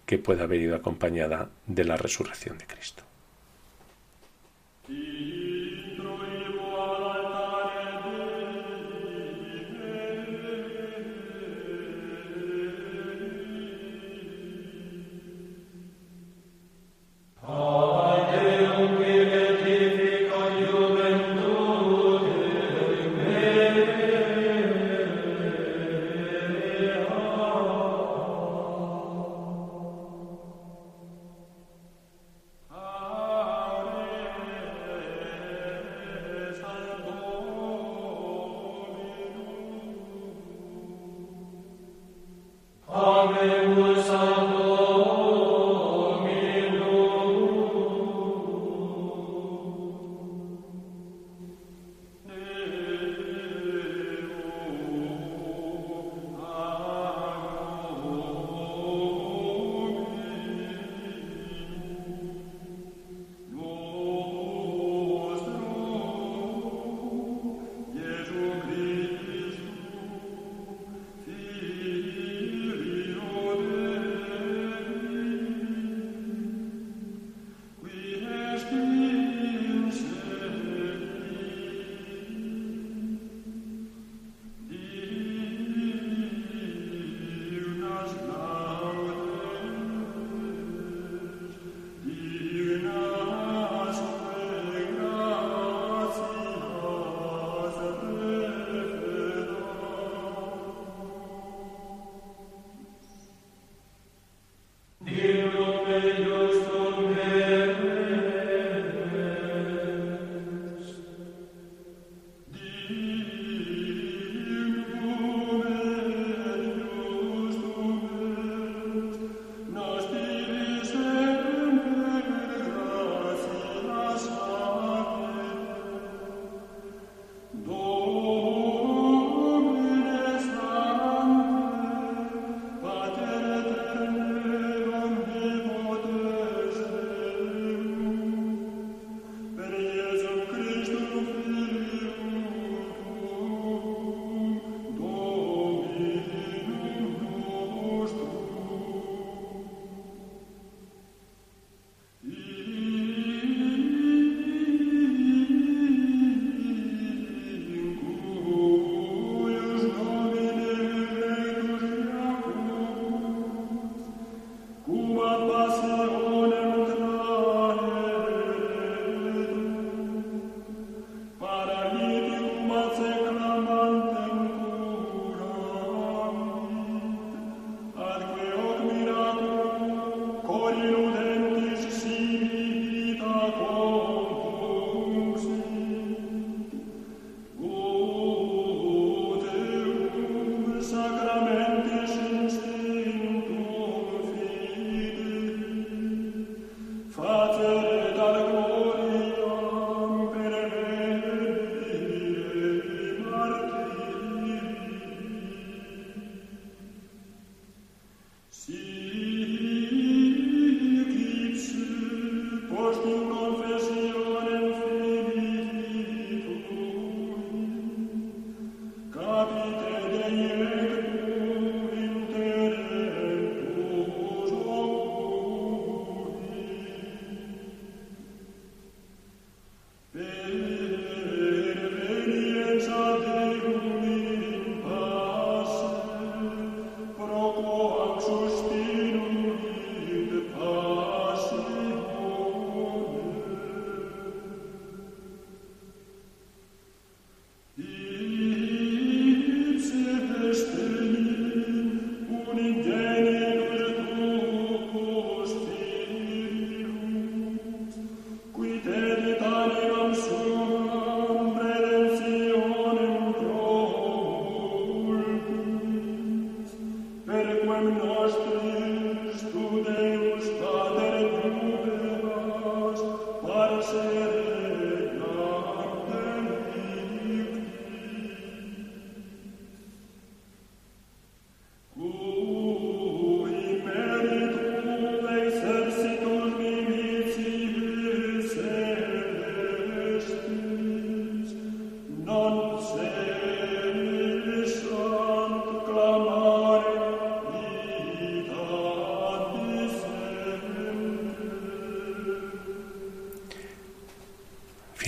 que 0.06 0.18
puede 0.18 0.44
haber 0.44 0.62
ido 0.62 0.76
acompañada 0.76 1.50
de 1.68 1.84
la 1.86 1.96
resurrección 1.96 2.58
de 2.58 2.66
Cristo. 2.66 3.04
Oh. 17.54 17.91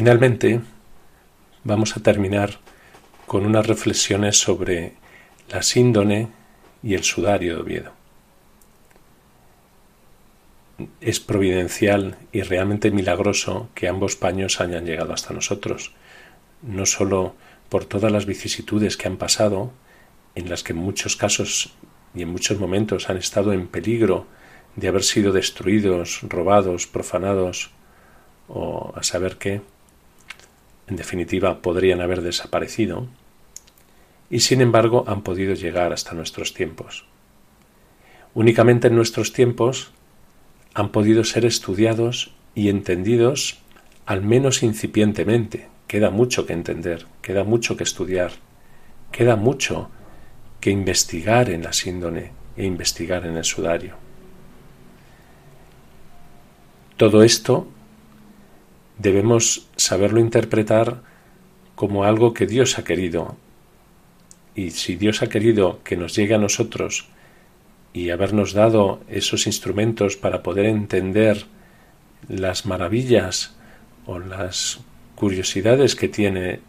Finalmente, 0.04 0.60
vamos 1.64 1.96
a 1.96 2.02
terminar 2.02 2.60
con 3.26 3.46
unas 3.46 3.66
reflexiones 3.66 4.38
sobre 4.38 4.96
la 5.50 5.64
síndone 5.64 6.28
y 6.84 6.96
el 6.96 7.06
sudario 7.06 7.56
de 7.56 7.62
Oviedo. 7.62 7.92
Es 11.00 11.22
providencial 11.22 12.18
y 12.34 12.42
realmente 12.42 12.92
milagroso 12.92 13.70
que 13.76 13.88
ambos 13.88 14.18
paños 14.18 14.60
hayan 14.60 14.86
llegado 14.86 15.14
hasta 15.14 15.34
nosotros, 15.34 15.94
no 16.62 16.86
sólo 16.86 17.34
por 17.70 17.86
todas 17.86 18.12
las 18.12 18.26
vicisitudes 18.26 18.98
que 18.98 19.08
han 19.08 19.16
pasado, 19.16 19.72
en 20.36 20.50
las 20.50 20.64
que 20.64 20.74
en 20.74 20.80
muchos 20.80 21.16
casos 21.16 21.76
y 22.14 22.24
en 22.24 22.30
muchos 22.30 22.60
momentos 22.60 23.10
han 23.10 23.16
estado 23.16 23.54
en 23.54 23.68
peligro 23.68 24.28
de 24.76 24.90
haber 24.90 25.04
sido 25.04 25.32
destruidos, 25.32 26.20
robados, 26.24 26.88
profanados 26.88 27.72
o 28.50 28.92
a 28.98 29.04
saber 29.04 29.38
qué, 29.38 29.62
en 30.88 30.96
definitiva 30.96 31.62
podrían 31.62 32.02
haber 32.02 32.22
desaparecido, 32.22 33.08
y 34.30 34.40
sin 34.40 34.62
embargo 34.62 35.06
han 35.08 35.22
podido 35.22 35.54
llegar 35.54 35.94
hasta 35.94 36.14
nuestros 36.14 36.54
tiempos. 36.54 37.06
Únicamente 38.34 38.88
en 38.88 38.96
nuestros 38.96 39.32
tiempos 39.32 39.92
han 40.74 40.90
podido 40.90 41.24
ser 41.24 41.46
estudiados 41.46 42.34
y 42.56 42.70
entendidos 42.70 43.60
al 44.06 44.22
menos 44.24 44.64
incipientemente. 44.64 45.70
Queda 45.88 46.10
mucho 46.10 46.46
que 46.46 46.54
entender, 46.54 47.06
queda 47.22 47.44
mucho 47.44 47.78
que 47.78 47.84
estudiar, 47.84 48.32
queda 49.12 49.36
mucho 49.36 49.90
que 50.60 50.72
investigar 50.72 51.50
en 51.50 51.62
la 51.62 51.74
síndone 51.74 52.32
e 52.58 52.66
investigar 52.66 53.26
en 53.26 53.38
el 53.38 53.44
sudario. 53.44 53.96
Todo 56.98 57.22
esto 57.24 57.68
debemos 58.98 59.68
saberlo 59.76 60.20
interpretar 60.20 61.02
como 61.76 62.04
algo 62.04 62.34
que 62.34 62.46
Dios 62.46 62.78
ha 62.78 62.84
querido. 62.84 63.36
Y 64.56 64.72
si 64.72 64.96
Dios 64.96 65.22
ha 65.22 65.30
querido 65.30 65.82
que 65.84 65.98
nos 65.98 66.16
llegue 66.16 66.36
a 66.36 66.40
nosotros 66.40 67.08
y 67.92 68.12
habernos 68.12 68.54
dado 68.54 69.02
esos 69.10 69.48
instrumentos 69.48 70.16
para 70.16 70.44
poder 70.44 70.66
entender 70.66 71.46
las 72.28 72.66
maravillas 72.66 73.56
o 74.06 74.20
las 74.20 74.80
curiosidades 75.16 75.96
que 75.96 76.08
tiene 76.08 76.60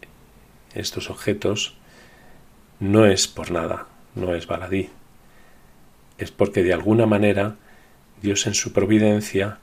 estos 0.73 1.09
objetos, 1.09 1.75
no 2.79 3.05
es 3.05 3.27
por 3.27 3.51
nada, 3.51 3.87
no 4.15 4.33
es 4.33 4.47
baladí. 4.47 4.89
Es 6.17 6.31
porque 6.31 6.63
de 6.63 6.73
alguna 6.73 7.05
manera 7.05 7.55
Dios 8.21 8.47
en 8.47 8.53
su 8.53 8.73
providencia 8.73 9.59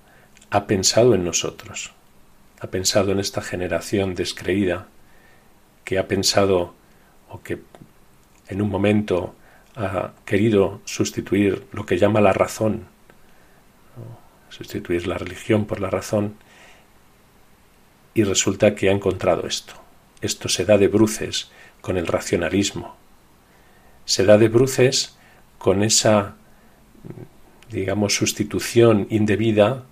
ha 0.50 0.66
pensado 0.66 1.14
en 1.14 1.24
nosotros 1.24 1.92
ha 2.62 2.68
pensado 2.68 3.10
en 3.10 3.18
esta 3.18 3.42
generación 3.42 4.14
descreída, 4.14 4.86
que 5.84 5.98
ha 5.98 6.06
pensado 6.06 6.74
o 7.28 7.42
que 7.42 7.58
en 8.46 8.62
un 8.62 8.70
momento 8.70 9.34
ha 9.74 10.12
querido 10.24 10.80
sustituir 10.84 11.66
lo 11.72 11.84
que 11.84 11.98
llama 11.98 12.20
la 12.20 12.32
razón, 12.32 12.84
sustituir 14.48 15.08
la 15.08 15.18
religión 15.18 15.64
por 15.64 15.80
la 15.80 15.90
razón, 15.90 16.36
y 18.14 18.22
resulta 18.22 18.76
que 18.76 18.90
ha 18.90 18.92
encontrado 18.92 19.48
esto. 19.48 19.74
Esto 20.20 20.48
se 20.48 20.64
da 20.64 20.78
de 20.78 20.86
bruces 20.86 21.50
con 21.80 21.96
el 21.98 22.06
racionalismo, 22.06 22.94
se 24.04 24.24
da 24.24 24.38
de 24.38 24.48
bruces 24.48 25.18
con 25.58 25.82
esa, 25.82 26.36
digamos, 27.70 28.14
sustitución 28.14 29.08
indebida 29.10 29.86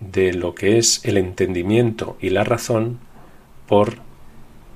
de 0.00 0.32
lo 0.32 0.54
que 0.54 0.78
es 0.78 1.04
el 1.04 1.18
entendimiento 1.18 2.16
y 2.20 2.30
la 2.30 2.42
razón 2.42 2.98
por 3.66 3.98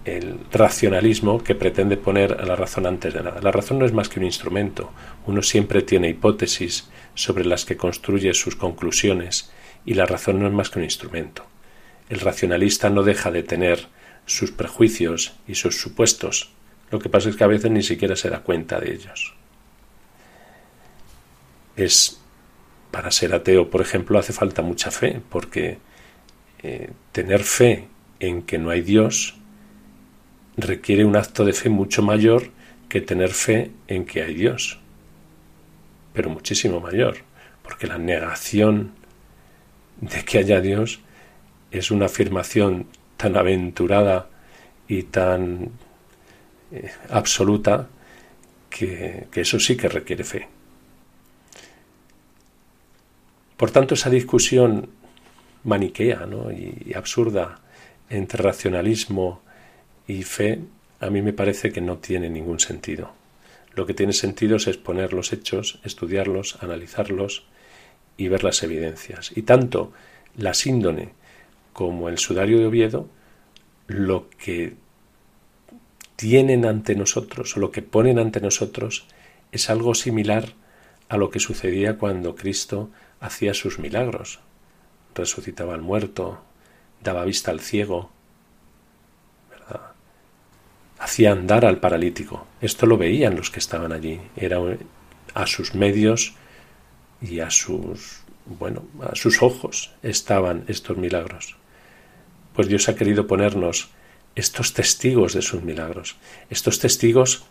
el 0.05 0.39
racionalismo 0.53 1.43
que 1.43 1.55
pretende 1.55 1.97
poner 1.97 2.35
a 2.41 2.45
la 2.45 2.57
razón 2.57 2.87
antes 2.87 3.15
de 3.15 3.23
nada. 3.23 3.41
La 3.41 3.51
razón 3.51 3.79
no 3.79 3.87
es 3.87 3.93
más 3.93 4.11
que 4.11 4.21
un 4.21 4.27
instrumento. 4.27 4.93
Uno 5.27 5.43
siempre 5.43 5.83
tiene 5.83 6.11
hipótesis 6.11 6.91
sobre 7.15 7.47
las 7.47 7.65
que 7.65 7.77
construye 7.77 8.35
sus 8.35 8.55
conclusiones 8.55 9.51
y 9.87 9.95
la 9.95 10.05
razón 10.05 10.41
no 10.41 10.47
es 10.47 10.53
más 10.53 10.69
que 10.69 10.79
un 10.79 10.85
instrumento. 10.85 11.47
El 12.11 12.21
racionalista 12.21 12.91
no 12.91 13.03
deja 13.03 13.31
de 13.31 13.43
tener 13.43 13.87
sus 14.27 14.51
prejuicios 14.51 15.35
y 15.49 15.55
sus 15.55 15.81
supuestos. 15.81 16.51
Lo 16.91 16.99
que 16.99 17.09
pasa 17.09 17.31
es 17.31 17.37
que 17.37 17.45
a 17.45 17.49
veces 17.49 17.71
ni 17.71 17.83
siquiera 17.83 18.15
se 18.15 18.29
da 18.29 18.41
cuenta 18.41 18.79
de 18.79 18.93
ellos. 18.93 19.35
Es 21.77 22.21
para 22.95 23.11
ser 23.11 23.35
ateo, 23.35 23.71
por 23.71 23.81
ejemplo, 23.81 24.21
hace 24.21 24.33
falta 24.33 24.63
mucha 24.63 24.93
fe, 24.93 25.21
porque 25.29 25.79
eh, 26.63 26.91
tener 27.11 27.43
fe 27.43 27.89
en 28.21 28.43
que 28.43 28.57
no 28.57 28.71
hay 28.71 28.83
Dios 28.83 29.35
requiere 30.57 31.05
un 31.05 31.17
acto 31.17 31.45
de 31.45 31.55
fe 31.55 31.71
mucho 31.71 32.03
mayor 32.03 32.51
que 32.89 33.01
tener 33.01 33.31
fe 33.31 33.73
en 33.89 34.05
que 34.05 34.23
hay 34.23 34.35
Dios, 34.35 34.79
pero 36.13 36.31
muchísimo 36.31 36.79
mayor, 36.79 37.17
porque 37.65 37.89
la 37.89 37.99
negación 37.99 38.93
de 40.01 40.25
que 40.25 40.39
haya 40.39 40.61
Dios 40.61 41.01
es 41.73 41.91
una 41.91 42.07
afirmación 42.07 42.87
tan 43.17 43.37
aventurada 43.37 44.29
y 44.87 45.03
tan 45.03 45.73
eh, 46.71 46.93
absoluta 47.11 47.89
que 48.71 49.27
eso 49.35 49.59
sí 49.59 49.77
que 49.77 49.89
requiere 49.89 50.23
fe. 50.23 50.54
Por 53.65 53.71
tanto, 53.71 53.95
esa 53.95 54.11
discusión 54.11 54.91
maniquea 55.63 56.29
y, 56.55 56.93
absurda 56.93 57.63
entre 58.11 58.43
racionalismo 58.43 59.41
y 60.07 60.23
fe 60.23 60.61
a 61.01 61.09
mí 61.09 61.23
me 61.23 61.33
parece 61.33 61.73
que 61.73 61.81
no 61.81 61.97
tiene 61.97 62.29
ningún 62.29 62.61
sentido. 62.61 63.13
Lo 63.75 63.87
que 63.87 63.95
tiene 63.95 64.13
sentido 64.13 64.57
es 64.57 64.67
exponer 64.67 65.15
los 65.15 65.33
hechos, 65.33 65.81
estudiarlos, 65.83 66.59
analizarlos 66.61 67.47
y 68.19 68.29
ver 68.29 68.45
las 68.45 68.63
evidencias. 68.63 69.33
Y 69.35 69.45
tanto 69.45 69.95
la 70.37 70.53
síndone 70.53 71.15
como 71.73 72.11
el 72.11 72.19
sudario 72.19 72.59
de 72.59 72.67
Oviedo 72.67 73.09
lo 73.87 74.29
que 74.29 74.75
tienen 76.17 76.67
ante 76.67 76.97
nosotros 76.97 77.57
o 77.57 77.61
lo 77.61 77.71
que 77.71 77.81
ponen 77.81 78.19
ante 78.19 78.43
nosotros 78.43 79.07
es 79.53 79.71
algo 79.71 79.95
similar 79.95 80.53
a 81.09 81.17
lo 81.17 81.31
que 81.31 81.41
sucedía 81.41 81.97
cuando 81.97 82.37
Cristo 82.37 82.91
hacía 83.25 83.55
sus 83.55 83.79
milagros. 83.79 84.41
Resucitaba 85.15 85.75
al 85.75 85.81
muerto, 85.81 86.43
daba 87.03 87.25
vista 87.25 87.51
al 87.51 87.61
ciego, 87.61 88.11
hacía 90.99 91.33
andar 91.33 91.65
al 91.65 91.79
paralítico. 91.79 92.47
Esto 92.61 92.87
lo 92.87 92.99
veían 92.99 93.37
los 93.37 93.51
que 93.51 93.61
estaban 93.61 93.93
allí. 93.93 94.21
Era 94.37 94.59
a 95.35 95.47
sus 95.47 95.75
medios 95.75 96.35
y 97.21 97.41
a 97.41 97.51
sus 97.51 98.21
bueno, 98.47 98.85
a 99.01 99.15
sus 99.15 99.43
ojos 99.43 99.93
estaban 100.03 100.65
estos 100.69 100.99
milagros. 100.99 101.57
Pues 102.55 102.69
Dios 102.69 102.91
ha 102.91 102.95
querido 102.95 103.27
ponernos 103.27 103.89
estos 104.35 104.75
testigos 104.75 105.33
de 105.33 105.41
sus 105.41 105.63
milagros, 105.63 106.17
estos 106.51 106.79
testigos 106.79 107.45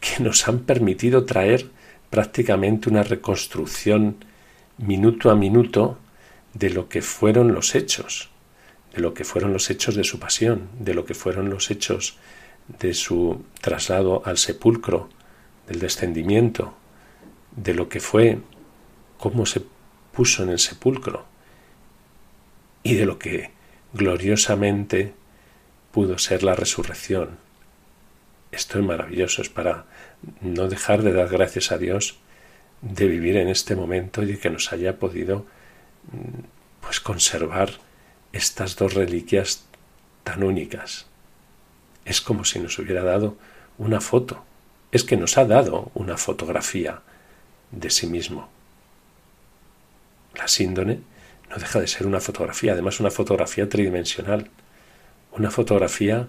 que 0.00 0.20
nos 0.22 0.48
han 0.48 0.60
permitido 0.60 1.24
traer 1.26 1.70
prácticamente 2.10 2.90
una 2.90 3.04
reconstrucción 3.04 4.16
minuto 4.82 5.30
a 5.30 5.36
minuto 5.36 5.96
de 6.54 6.70
lo 6.70 6.88
que 6.88 7.02
fueron 7.02 7.54
los 7.54 7.74
hechos, 7.74 8.30
de 8.92 9.00
lo 9.00 9.14
que 9.14 9.24
fueron 9.24 9.52
los 9.52 9.70
hechos 9.70 9.94
de 9.94 10.04
su 10.04 10.18
pasión, 10.18 10.68
de 10.78 10.92
lo 10.92 11.04
que 11.04 11.14
fueron 11.14 11.50
los 11.50 11.70
hechos 11.70 12.18
de 12.80 12.92
su 12.92 13.44
traslado 13.60 14.22
al 14.24 14.38
sepulcro, 14.38 15.08
del 15.68 15.78
descendimiento, 15.78 16.74
de 17.54 17.74
lo 17.74 17.88
que 17.88 18.00
fue 18.00 18.38
cómo 19.18 19.46
se 19.46 19.62
puso 20.12 20.42
en 20.42 20.50
el 20.50 20.58
sepulcro 20.58 21.24
y 22.82 22.94
de 22.94 23.06
lo 23.06 23.18
que 23.18 23.50
gloriosamente 23.94 25.14
pudo 25.92 26.18
ser 26.18 26.42
la 26.42 26.56
resurrección. 26.56 27.38
Esto 28.50 28.78
es 28.78 28.84
maravilloso, 28.84 29.42
es 29.42 29.48
para 29.48 29.86
no 30.40 30.68
dejar 30.68 31.02
de 31.02 31.12
dar 31.12 31.28
gracias 31.28 31.70
a 31.70 31.78
Dios 31.78 32.18
de 32.82 33.06
vivir 33.06 33.36
en 33.36 33.48
este 33.48 33.76
momento 33.76 34.22
y 34.22 34.36
que 34.36 34.50
nos 34.50 34.72
haya 34.72 34.98
podido 34.98 35.46
mm, 36.12 36.82
pues 36.82 37.00
conservar 37.00 37.70
estas 38.32 38.76
dos 38.76 38.94
reliquias 38.94 39.64
tan 40.24 40.42
únicas. 40.42 41.06
Es 42.04 42.20
como 42.20 42.44
si 42.44 42.58
nos 42.58 42.78
hubiera 42.78 43.02
dado 43.02 43.36
una 43.78 44.00
foto. 44.00 44.44
Es 44.90 45.04
que 45.04 45.16
nos 45.16 45.38
ha 45.38 45.44
dado 45.44 45.90
una 45.94 46.16
fotografía 46.16 47.00
de 47.70 47.90
sí 47.90 48.06
mismo. 48.06 48.48
La 50.34 50.48
síndone 50.48 51.00
no 51.50 51.56
deja 51.56 51.80
de 51.80 51.86
ser 51.86 52.06
una 52.06 52.20
fotografía, 52.20 52.72
además 52.72 53.00
una 53.00 53.10
fotografía 53.10 53.68
tridimensional, 53.68 54.50
una 55.32 55.50
fotografía 55.50 56.28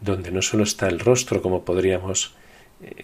donde 0.00 0.30
no 0.30 0.42
solo 0.42 0.64
está 0.64 0.88
el 0.88 1.00
rostro 1.00 1.40
como 1.40 1.64
podríamos 1.64 2.34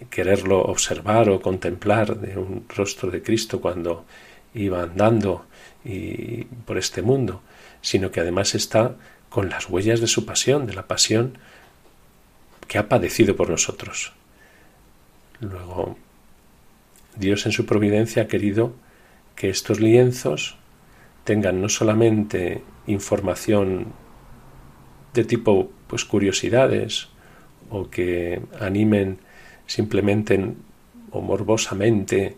quererlo 0.09 0.61
observar 0.61 1.29
o 1.29 1.41
contemplar 1.41 2.19
de 2.19 2.37
un 2.37 2.65
rostro 2.69 3.09
de 3.09 3.21
Cristo 3.21 3.61
cuando 3.61 4.05
iba 4.53 4.83
andando 4.83 5.45
y 5.83 6.43
por 6.65 6.77
este 6.77 7.01
mundo, 7.01 7.41
sino 7.81 8.11
que 8.11 8.19
además 8.19 8.53
está 8.53 8.95
con 9.29 9.49
las 9.49 9.69
huellas 9.69 10.01
de 10.01 10.07
su 10.07 10.25
pasión, 10.25 10.65
de 10.65 10.73
la 10.73 10.87
pasión 10.87 11.37
que 12.67 12.77
ha 12.77 12.89
padecido 12.89 13.35
por 13.35 13.49
nosotros. 13.49 14.13
Luego, 15.39 15.97
Dios 17.15 17.45
en 17.45 17.51
su 17.51 17.65
providencia 17.65 18.23
ha 18.23 18.27
querido 18.27 18.73
que 19.35 19.49
estos 19.49 19.79
lienzos 19.79 20.57
tengan 21.23 21.61
no 21.61 21.69
solamente 21.69 22.63
información 22.87 23.93
de 25.13 25.23
tipo 25.23 25.71
pues 25.87 26.05
curiosidades 26.05 27.09
o 27.69 27.89
que 27.89 28.41
animen 28.59 29.19
simplemente 29.71 30.37
o 31.11 31.21
morbosamente 31.21 32.35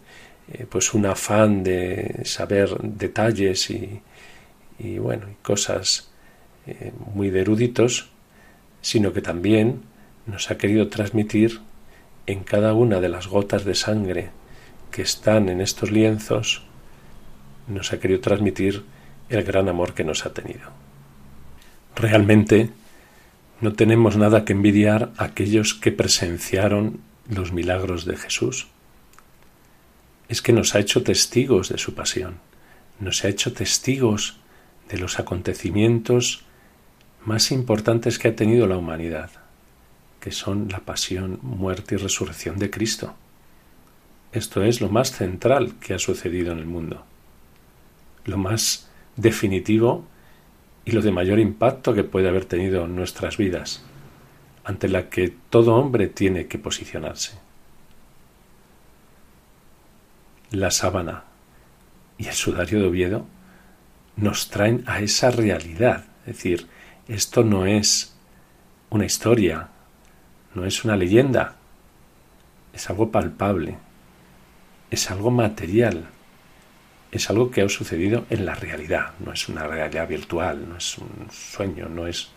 eh, 0.52 0.66
pues 0.70 0.94
un 0.94 1.06
afán 1.06 1.64
de 1.64 2.22
saber 2.26 2.70
detalles 2.82 3.70
y, 3.72 4.02
y 4.78 5.00
bueno 5.00 5.26
cosas 5.42 6.12
eh, 6.68 6.92
muy 7.16 7.32
de 7.32 7.42
eruditos 7.42 8.10
sino 8.82 9.14
que 9.14 9.22
también 9.22 9.82
nos 10.28 10.52
ha 10.52 10.58
querido 10.58 10.90
transmitir 10.90 11.62
en 12.28 12.44
cada 12.44 12.74
una 12.74 13.00
de 13.00 13.10
las 13.10 13.28
gotas 13.28 13.66
de 13.66 13.76
sangre 13.76 14.30
que 14.92 15.02
están 15.02 15.50
en 15.50 15.60
estos 15.60 15.92
lienzos 15.92 16.64
nos 17.68 17.94
ha 17.94 18.00
querido 18.00 18.20
transmitir 18.20 18.84
el 19.30 19.44
gran 19.44 19.70
amor 19.70 19.94
que 19.94 20.04
nos 20.04 20.26
ha 20.26 20.34
tenido. 20.34 20.70
Realmente 21.96 22.70
no 23.62 23.74
tenemos 23.74 24.18
nada 24.18 24.46
que 24.46 24.54
envidiar 24.54 25.12
a 25.18 25.26
aquellos 25.26 25.74
que 25.74 25.92
presenciaron 25.92 27.00
los 27.30 27.52
milagros 27.52 28.06
de 28.06 28.18
Jesús. 28.18 28.68
Es 30.28 30.42
que 30.42 30.54
nos 30.54 30.76
ha 30.76 30.80
hecho 30.80 31.04
testigos 31.04 31.70
de 31.70 31.78
su 31.78 31.94
pasión, 31.94 32.40
nos 33.00 33.24
ha 33.24 33.30
hecho 33.30 33.54
testigos 33.54 34.40
de 34.90 34.98
los 34.98 35.20
acontecimientos 35.20 36.44
más 37.26 37.52
importantes 37.52 38.20
que 38.20 38.30
ha 38.30 38.36
tenido 38.36 38.68
la 38.68 38.78
humanidad, 38.78 39.32
que 40.20 40.32
son 40.32 40.68
la 40.70 40.80
pasión, 40.80 41.40
muerte 41.42 41.96
y 41.96 41.98
resurrección 41.98 42.60
de 42.60 42.70
Cristo. 42.70 43.16
Esto 44.32 44.64
es 44.64 44.82
lo 44.82 44.90
más 44.90 45.12
central 45.12 45.76
que 45.80 45.94
ha 45.94 46.00
sucedido 46.00 46.52
en 46.52 46.60
el 46.60 46.66
mundo 46.66 47.06
lo 48.26 48.38
más 48.38 48.90
definitivo 49.16 50.06
y 50.86 50.92
lo 50.92 51.02
de 51.02 51.12
mayor 51.12 51.40
impacto 51.40 51.94
que 51.94 52.04
puede 52.04 52.30
haber 52.30 52.46
tenido 52.46 52.86
en 52.86 52.96
nuestras 52.96 53.38
vidas, 53.38 53.84
ante 54.64 54.88
la 54.88 55.10
que 55.10 55.34
todo 55.50 55.76
hombre 55.76 56.08
tiene 56.08 56.48
que 56.48 56.58
posicionarse. 56.58 57.38
La 60.52 60.72
sábana 60.72 61.24
y 62.18 62.28
el 62.28 62.34
sudario 62.34 62.80
de 62.80 62.88
Oviedo 62.88 63.26
nos 64.16 64.50
traen 64.50 64.84
a 64.88 65.00
esa 65.00 65.32
realidad, 65.32 66.06
es 66.22 66.38
decir, 66.38 66.68
esto 67.08 67.44
no 67.44 67.66
es 67.66 68.16
una 68.90 69.06
historia, 69.06 69.70
no 70.54 70.66
es 70.66 70.86
una 70.86 70.96
leyenda, 70.96 71.56
es 72.72 72.90
algo 72.90 73.12
palpable, 73.12 73.78
es 74.92 75.10
algo 75.10 75.32
material, 75.32 76.06
es 77.12 77.30
algo 77.30 77.52
que 77.52 77.62
ha 77.62 77.70
sucedido 77.70 78.26
en 78.30 78.46
la 78.46 78.56
realidad, 78.56 79.14
no 79.20 79.34
es 79.34 79.50
una 79.50 79.68
realidad 79.68 80.08
virtual, 80.08 80.70
no 80.70 80.78
es 80.78 80.98
un 80.98 81.28
sueño, 81.32 81.90
no 81.90 82.08
es 82.08 82.30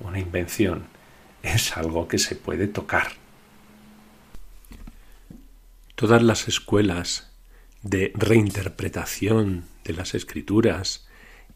una 0.00 0.18
invención, 0.18 0.84
es 1.42 1.76
algo 1.76 2.08
que 2.08 2.18
se 2.18 2.36
puede 2.36 2.68
tocar. 2.68 3.12
Todas 5.94 6.22
las 6.22 6.48
escuelas 6.48 7.32
de 7.82 8.12
reinterpretación 8.14 9.64
de 9.84 9.92
las 9.92 10.14
escrituras 10.14 11.08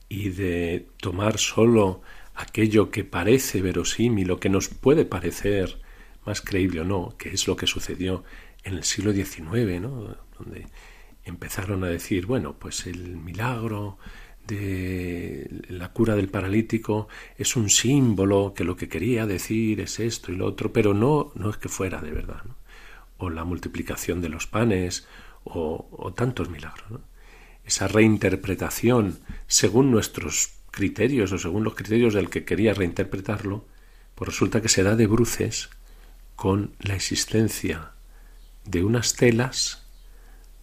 y 0.08 0.30
de 0.30 0.88
tomar 0.98 1.38
solo 1.38 2.02
aquello 2.34 2.90
que 2.90 3.04
parece 3.04 3.62
verosímil 3.62 4.30
o 4.30 4.40
que 4.40 4.48
nos 4.48 4.68
puede 4.68 5.04
parecer 5.04 5.80
más 6.24 6.40
creíble 6.40 6.80
o 6.80 6.84
no, 6.84 7.16
que 7.18 7.30
es 7.30 7.46
lo 7.46 7.56
que 7.56 7.66
sucedió 7.66 8.24
en 8.64 8.74
el 8.74 8.84
siglo 8.84 9.12
XIX, 9.12 9.80
¿no? 9.80 10.16
donde 10.38 10.66
empezaron 11.24 11.84
a 11.84 11.88
decir, 11.88 12.26
bueno, 12.26 12.56
pues 12.58 12.86
el 12.86 13.16
milagro 13.16 13.98
de 14.46 15.48
la 15.68 15.92
cura 15.92 16.16
del 16.16 16.28
paralítico 16.28 17.08
es 17.36 17.56
un 17.56 17.70
símbolo 17.70 18.54
que 18.54 18.64
lo 18.64 18.76
que 18.76 18.88
quería 18.88 19.26
decir 19.26 19.80
es 19.80 20.00
esto 20.00 20.32
y 20.32 20.36
lo 20.36 20.46
otro, 20.46 20.72
pero 20.72 20.94
no, 20.94 21.32
no 21.34 21.50
es 21.50 21.56
que 21.56 21.68
fuera 21.68 22.00
de 22.00 22.10
verdad. 22.10 22.42
O 23.18 23.30
la 23.30 23.44
multiplicación 23.44 24.20
de 24.20 24.28
los 24.28 24.46
panes, 24.46 25.06
o, 25.44 26.12
tantos 26.16 26.50
milagros. 26.50 27.00
Esa 27.64 27.88
reinterpretación 27.88 29.18
según 29.46 29.90
nuestros 29.90 30.54
criterios 30.70 31.32
o 31.32 31.38
según 31.38 31.64
los 31.64 31.74
criterios 31.74 32.14
del 32.14 32.30
que 32.30 32.44
quería 32.44 32.74
reinterpretarlo, 32.74 33.66
pues 34.14 34.28
resulta 34.28 34.60
que 34.60 34.68
se 34.68 34.82
da 34.82 34.96
de 34.96 35.06
bruces 35.06 35.70
con 36.34 36.72
la 36.80 36.94
existencia 36.94 37.92
de 38.64 38.84
unas 38.84 39.14
telas 39.14 39.86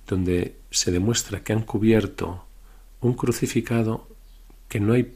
donde 0.08 0.58
se 0.72 0.92
demuestra 0.92 1.44
que 1.44 1.54
han 1.54 1.62
cubierto 1.62 2.46
un 3.02 3.14
crucificado 3.14 4.08
que 4.68 4.80
no 4.80 4.94
hay 4.94 5.16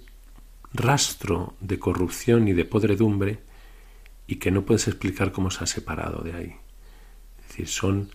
rastro 0.74 1.56
de 1.60 1.80
corrupción 1.80 2.46
ni 2.46 2.54
de 2.54 2.66
podredumbre 2.66 3.40
y 4.26 4.38
que 4.38 4.52
no 4.52 4.66
puedes 4.66 4.88
explicar 4.88 5.32
cómo 5.32 5.52
se 5.52 5.64
ha 5.64 5.68
separado 5.68 6.24
de 6.24 6.34
ahí. 6.34 6.56
Es 7.42 7.48
decir, 7.50 7.68
son, 7.68 8.10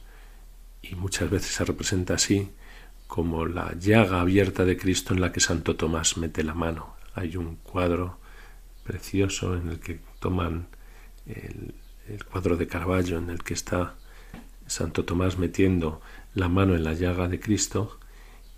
y 0.82 0.94
muchas 0.94 1.30
veces 1.30 1.54
se 1.54 1.64
representa 1.64 2.14
así, 2.14 2.50
como 3.06 3.46
la 3.46 3.74
llaga 3.74 4.20
abierta 4.20 4.64
de 4.64 4.76
Cristo 4.76 5.14
en 5.14 5.20
la 5.20 5.32
que 5.32 5.40
Santo 5.40 5.76
Tomás 5.76 6.16
mete 6.16 6.44
la 6.44 6.54
mano. 6.54 6.94
Hay 7.14 7.36
un 7.36 7.56
cuadro 7.56 8.18
precioso 8.84 9.56
en 9.56 9.68
el 9.68 9.80
que 9.80 10.00
toman 10.20 10.68
el, 11.26 11.74
cuadro 12.30 12.56
de 12.56 12.66
Caravaggio 12.66 13.18
en 13.18 13.30
el 13.30 13.42
que 13.42 13.54
está 13.54 13.96
Santo 14.66 15.04
Tomás 15.04 15.38
metiendo 15.38 16.00
la 16.34 16.48
mano 16.48 16.74
en 16.74 16.84
la 16.84 16.94
llaga 16.94 17.28
de 17.28 17.40
Cristo 17.40 17.97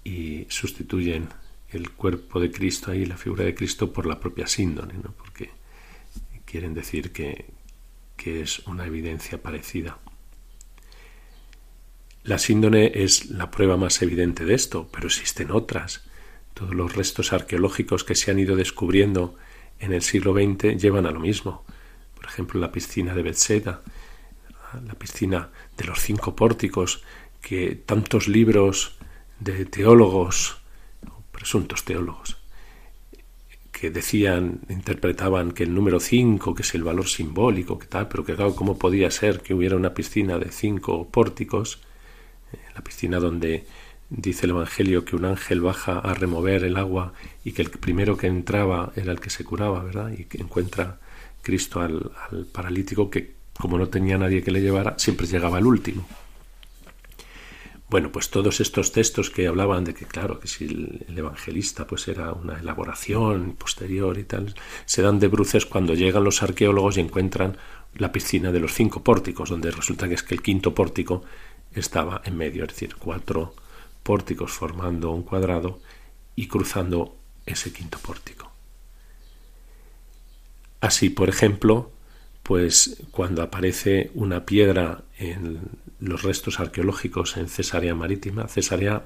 y 0.05 0.47
sustituyen 0.49 1.29
el 1.71 1.91
cuerpo 1.93 2.41
de 2.41 2.51
Cristo 2.51 2.91
ahí, 2.91 3.07
la 3.07 3.17
figura 3.17 3.45
de 3.45 3.55
Cristo, 3.55 3.93
por 3.93 4.07
la 4.07 4.19
propia 4.19 4.47
síndone, 4.47 4.95
¿no? 4.95 5.13
porque 5.13 5.51
quieren 6.45 6.75
decir 6.75 7.13
que, 7.13 7.47
que 8.17 8.41
es 8.41 8.61
una 8.61 8.87
evidencia 8.87 9.41
parecida. 9.43 9.99
La 12.23 12.39
síndone 12.39 12.93
es 12.95 13.31
la 13.31 13.51
prueba 13.51 13.77
más 13.77 14.03
evidente 14.03 14.45
de 14.45 14.55
esto, 14.55 14.89
pero 14.93 15.07
existen 15.07 15.51
otras. 15.51 16.05
Todos 16.55 16.75
los 16.75 16.95
restos 16.95 17.33
arqueológicos 17.33 18.05
que 18.05 18.15
se 18.15 18.31
han 18.31 18.39
ido 18.39 18.57
descubriendo 18.57 19.37
en 19.79 19.93
el 19.93 20.03
siglo 20.03 20.35
XX 20.35 20.77
llevan 20.77 21.07
a 21.07 21.13
lo 21.13 21.21
mismo. 21.21 21.65
Por 22.15 22.27
ejemplo, 22.27 22.61
la 22.61 22.73
piscina 22.73 23.15
de 23.15 23.23
Bethsaida, 23.23 23.83
la 24.87 24.95
piscina 24.95 25.51
de 25.77 25.85
los 25.85 26.01
cinco 26.01 26.37
pórticos 26.37 27.03
que 27.41 27.75
tantos 27.75 28.29
libros 28.29 28.99
de 29.41 29.65
teólogos, 29.65 30.59
presuntos 31.33 31.85
teólogos, 31.85 32.37
que 33.73 33.91
decían, 33.91 34.61
interpretaban 34.69 35.53
que 35.53 35.63
el 35.63 35.75
número 35.75 36.01
5, 36.01 36.55
que 36.55 36.63
es 36.63 36.75
el 36.75 36.85
valor 36.85 37.09
simbólico, 37.09 37.79
que 37.79 37.87
tal, 37.87 38.09
pero 38.09 38.25
que 38.25 38.35
claro, 38.35 38.55
¿cómo 38.55 38.79
podía 38.79 39.11
ser 39.11 39.41
que 39.41 39.55
hubiera 39.55 39.77
una 39.77 39.95
piscina 39.95 40.39
de 40.39 40.53
cinco 40.53 41.09
pórticos? 41.09 41.81
Eh, 42.53 42.59
la 42.75 42.85
piscina 42.85 43.19
donde 43.19 43.65
dice 44.11 44.45
el 44.45 44.51
Evangelio 44.51 45.05
que 45.07 45.17
un 45.17 45.25
ángel 45.25 45.63
baja 45.63 45.99
a 45.99 46.13
remover 46.13 46.65
el 46.65 46.77
agua 46.77 47.15
y 47.43 47.53
que 47.53 47.63
el 47.63 47.71
primero 47.71 48.19
que 48.19 48.27
entraba 48.27 48.93
era 48.97 49.13
el 49.13 49.21
que 49.21 49.31
se 49.31 49.45
curaba, 49.45 49.83
¿verdad? 49.83 50.13
Y 50.13 50.25
que 50.25 50.39
encuentra 50.39 51.01
Cristo 51.41 51.81
al, 51.81 52.11
al 52.31 52.45
paralítico 52.45 53.09
que, 53.09 53.35
como 53.59 53.79
no 53.79 53.89
tenía 53.89 54.19
nadie 54.19 54.43
que 54.43 54.51
le 54.51 54.61
llevara, 54.61 54.99
siempre 54.99 55.27
llegaba 55.27 55.59
el 55.59 55.65
último. 55.65 56.07
Bueno, 57.91 58.13
pues 58.13 58.31
todos 58.31 58.61
estos 58.61 58.93
textos 58.93 59.31
que 59.31 59.49
hablaban 59.49 59.83
de 59.83 59.95
que, 59.95 60.07
claro, 60.07 60.39
que 60.39 60.47
si 60.47 60.65
el, 60.65 61.05
evangelista 61.09 61.89
pues 61.89 62.07
era 62.07 62.33
una 62.33 62.61
elaboración 62.61 63.57
posterior 63.57 64.17
y 64.17 64.23
tal, 64.23 64.55
se 64.85 65.03
dan 65.03 65.19
de 65.19 65.27
bruces 65.27 65.67
cuando 65.67 65.95
llegan 65.95 66.23
los 66.23 66.41
arqueólogos 66.45 66.97
y 66.97 67.01
encuentran 67.01 67.57
la 67.97 68.13
piscina 68.13 68.53
de 68.53 68.61
los 68.61 68.75
cinco 68.75 69.03
pórticos, 69.03 69.51
donde 69.51 69.73
resulta 69.73 70.07
que 70.07 70.15
es 70.15 70.23
que 70.23 70.37
el 70.37 70.41
quinto 70.41 70.73
pórtico 70.73 71.25
estaba 71.75 72.23
en 72.25 72.37
medio, 72.37 72.63
es 72.63 72.69
decir, 72.69 72.95
cuatro 72.97 73.55
pórticos 74.05 74.53
formando 74.53 75.11
un 75.11 75.25
cuadrado 75.25 75.81
y 76.37 76.47
cruzando 76.47 77.17
ese 77.45 77.73
quinto 77.73 77.99
pórtico. 77.99 78.53
Así, 80.81 81.11
por 81.11 81.29
ejemplo, 81.29 81.91
pues 82.51 83.01
cuando 83.13 83.45
aparece 83.45 84.11
una 84.13 84.45
piedra 84.45 85.05
en 85.19 85.61
los 86.01 86.25
restos 86.25 86.59
arqueológicos 86.59 87.37
en 87.37 87.49
Cesarea 87.49 87.95
Marítima, 87.95 88.49
Cesarea 88.49 89.05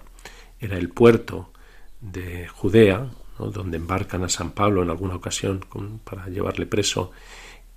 era 0.59 0.79
el 0.79 0.89
puerto 0.89 1.53
de 2.01 2.49
Judea, 2.49 3.11
donde 3.39 3.77
embarcan 3.77 4.25
a 4.25 4.31
San 4.31 4.53
Pablo 4.53 4.83
en 4.83 4.89
alguna 4.89 5.17
ocasión 5.17 5.61
para 6.05 6.29
llevarle 6.29 6.65
preso, 6.65 7.13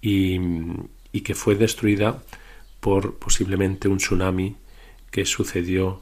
y, 0.01 0.39
que 1.21 1.35
fue 1.35 1.55
destruida 1.55 2.23
por 2.79 3.15
posiblemente 3.15 3.89
un 3.89 3.97
tsunami 3.97 4.55
que 5.11 5.25
sucedió 5.25 6.01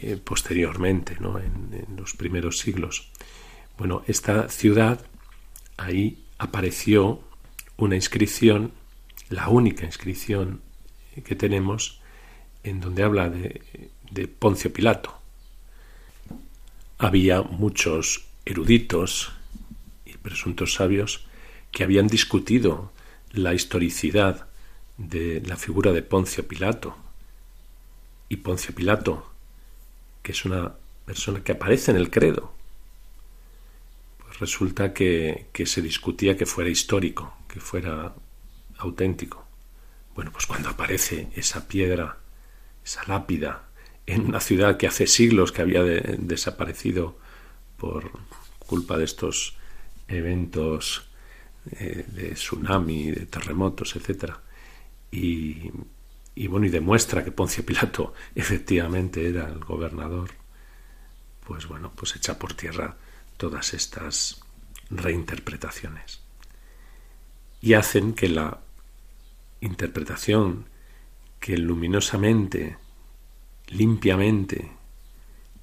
eh, 0.00 0.16
posteriormente, 0.16 1.12
en 1.20 1.96
los 1.96 2.14
primeros 2.14 2.58
siglos. 2.58 3.12
Bueno, 3.78 4.02
esta 4.08 4.48
ciudad 4.48 5.06
ahí 5.76 6.24
apareció 6.38 7.22
una 7.76 7.96
inscripción, 7.96 8.72
la 9.28 9.48
única 9.48 9.84
inscripción 9.84 10.60
que 11.24 11.36
tenemos, 11.36 12.00
en 12.62 12.80
donde 12.80 13.02
habla 13.02 13.28
de, 13.28 13.60
de 14.10 14.28
Poncio 14.28 14.72
Pilato. 14.72 15.18
Había 16.98 17.42
muchos 17.42 18.24
eruditos 18.44 19.32
y 20.04 20.16
presuntos 20.16 20.74
sabios 20.74 21.26
que 21.70 21.84
habían 21.84 22.06
discutido 22.06 22.92
la 23.32 23.54
historicidad 23.54 24.46
de 24.98 25.40
la 25.44 25.56
figura 25.56 25.92
de 25.92 26.02
Poncio 26.02 26.46
Pilato. 26.46 26.96
Y 28.28 28.36
Poncio 28.36 28.74
Pilato, 28.74 29.32
que 30.22 30.32
es 30.32 30.44
una 30.44 30.74
persona 31.04 31.42
que 31.42 31.52
aparece 31.52 31.90
en 31.90 31.96
el 31.96 32.10
credo, 32.10 32.52
pues 34.18 34.38
resulta 34.38 34.92
que, 34.92 35.46
que 35.52 35.66
se 35.66 35.82
discutía 35.82 36.36
que 36.36 36.46
fuera 36.46 36.70
histórico, 36.70 37.34
que 37.52 37.60
fuera 37.60 38.14
auténtico. 38.78 39.46
Bueno, 40.14 40.32
pues 40.32 40.46
cuando 40.46 40.70
aparece 40.70 41.28
esa 41.36 41.68
piedra, 41.68 42.16
esa 42.82 43.02
lápida, 43.06 43.68
en 44.06 44.22
una 44.22 44.40
ciudad 44.40 44.78
que 44.78 44.86
hace 44.86 45.06
siglos 45.06 45.52
que 45.52 45.60
había 45.60 45.82
desaparecido 45.82 47.18
por 47.76 48.10
culpa 48.58 48.96
de 48.96 49.04
estos 49.04 49.56
eventos 50.08 51.08
eh, 51.72 52.06
de 52.08 52.30
tsunami, 52.30 53.10
de 53.10 53.26
terremotos, 53.26 53.96
etc. 53.96 54.32
Y, 55.10 55.70
bueno, 56.48 56.66
y 56.66 56.70
demuestra 56.70 57.22
que 57.22 57.32
Poncio 57.32 57.66
Pilato 57.66 58.14
efectivamente 58.34 59.28
era 59.28 59.46
el 59.46 59.58
gobernador, 59.58 60.30
pues 61.46 61.66
bueno, 61.66 61.92
pues 61.94 62.16
echa 62.16 62.38
por 62.38 62.54
tierra 62.54 62.96
todas 63.36 63.74
estas 63.74 64.40
reinterpretaciones. 64.90 66.21
Y 67.62 67.74
hacen 67.74 68.12
que 68.12 68.28
la 68.28 68.60
interpretación 69.62 70.66
que 71.40 71.56
luminosamente, 71.56 72.76
limpiamente 73.68 74.72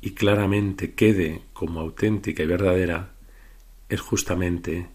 y 0.01 0.11
claramente 0.11 0.93
quede 0.93 1.43
como 1.53 1.81
auténtica 1.81 2.41
y 2.43 2.47
verdadera 2.47 3.11
es 3.89 4.01
justamente 4.01 4.89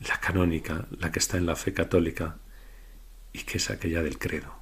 la 0.00 0.18
canónica, 0.18 0.86
la 0.98 1.12
que 1.12 1.18
está 1.18 1.36
en 1.36 1.46
la 1.46 1.56
fe 1.56 1.74
católica 1.74 2.38
y 3.32 3.40
que 3.40 3.58
es 3.58 3.70
aquella 3.70 4.02
del 4.02 4.18
credo. 4.18 4.54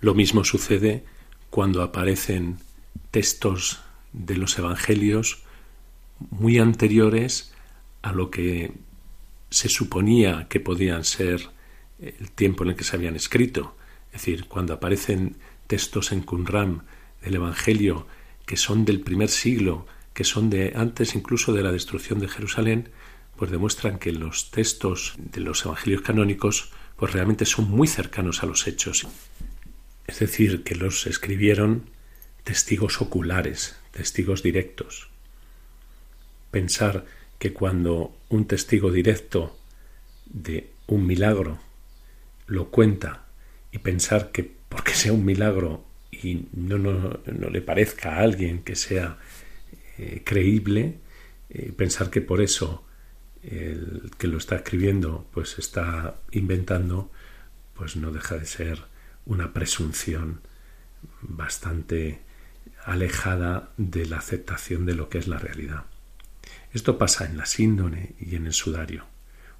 Lo 0.00 0.14
mismo 0.14 0.44
sucede 0.44 1.04
cuando 1.50 1.82
aparecen 1.82 2.58
textos 3.10 3.80
de 4.12 4.36
los 4.36 4.58
evangelios 4.58 5.42
muy 6.30 6.58
anteriores 6.58 7.52
a 8.02 8.12
lo 8.12 8.30
que 8.30 8.72
se 9.50 9.68
suponía 9.68 10.46
que 10.48 10.60
podían 10.60 11.04
ser 11.04 11.50
el 12.00 12.30
tiempo 12.30 12.64
en 12.64 12.70
el 12.70 12.76
que 12.76 12.84
se 12.84 12.96
habían 12.96 13.16
escrito. 13.16 13.76
Es 14.06 14.20
decir, 14.22 14.46
cuando 14.46 14.72
aparecen 14.74 15.36
textos 15.66 16.12
en 16.12 16.22
Qumran 16.22 16.82
del 17.22 17.34
Evangelio 17.36 18.06
que 18.46 18.56
son 18.56 18.84
del 18.84 19.00
primer 19.00 19.28
siglo, 19.28 19.86
que 20.14 20.24
son 20.24 20.50
de 20.50 20.72
antes 20.74 21.14
incluso 21.14 21.52
de 21.52 21.62
la 21.62 21.70
destrucción 21.70 22.18
de 22.18 22.28
Jerusalén, 22.28 22.88
pues 23.36 23.50
demuestran 23.50 23.98
que 23.98 24.12
los 24.12 24.50
textos 24.50 25.14
de 25.16 25.40
los 25.40 25.64
evangelios 25.64 26.02
canónicos 26.02 26.72
pues 26.96 27.12
realmente 27.12 27.46
son 27.46 27.70
muy 27.70 27.86
cercanos 27.86 28.42
a 28.42 28.46
los 28.46 28.66
hechos. 28.66 29.06
Es 30.06 30.18
decir, 30.18 30.64
que 30.64 30.74
los 30.74 31.06
escribieron 31.06 31.88
testigos 32.44 33.00
oculares, 33.00 33.76
testigos 33.92 34.42
directos. 34.42 35.08
Pensar 36.50 37.06
que 37.38 37.52
cuando 37.52 38.14
un 38.30 38.46
testigo 38.46 38.90
directo 38.90 39.58
de 40.26 40.72
un 40.86 41.06
milagro 41.06 41.58
lo 42.46 42.70
cuenta 42.70 43.26
y 43.70 43.78
pensar 43.78 44.32
que 44.32 44.50
porque 44.68 44.94
sea 44.94 45.12
un 45.12 45.24
milagro 45.24 45.84
y 46.10 46.46
no, 46.52 46.78
no, 46.78 47.50
le 47.50 47.62
parezca 47.62 48.16
a 48.16 48.20
alguien 48.20 48.62
que 48.62 48.76
sea 48.76 49.18
eh, 49.98 50.22
creíble, 50.24 50.98
eh, 51.50 51.72
pensar 51.76 52.10
que 52.10 52.20
por 52.20 52.40
eso 52.40 52.84
el 53.42 54.10
que 54.18 54.26
lo 54.26 54.38
está 54.38 54.56
escribiendo 54.56 55.26
pues 55.32 55.58
está 55.58 56.20
inventando, 56.32 57.10
pues 57.74 57.96
no 57.96 58.10
deja 58.12 58.36
de 58.36 58.46
ser 58.46 58.82
una 59.26 59.52
presunción 59.52 60.40
bastante 61.22 62.20
alejada 62.84 63.70
de 63.76 64.06
la 64.06 64.18
aceptación 64.18 64.86
de 64.86 64.94
lo 64.94 65.08
que 65.08 65.18
es 65.18 65.28
la 65.28 65.38
realidad. 65.38 65.84
Esto 66.72 66.98
pasa 66.98 67.26
en 67.26 67.36
la 67.36 67.46
síndone 67.46 68.14
y 68.20 68.36
en 68.36 68.46
el 68.46 68.52
sudario. 68.52 69.04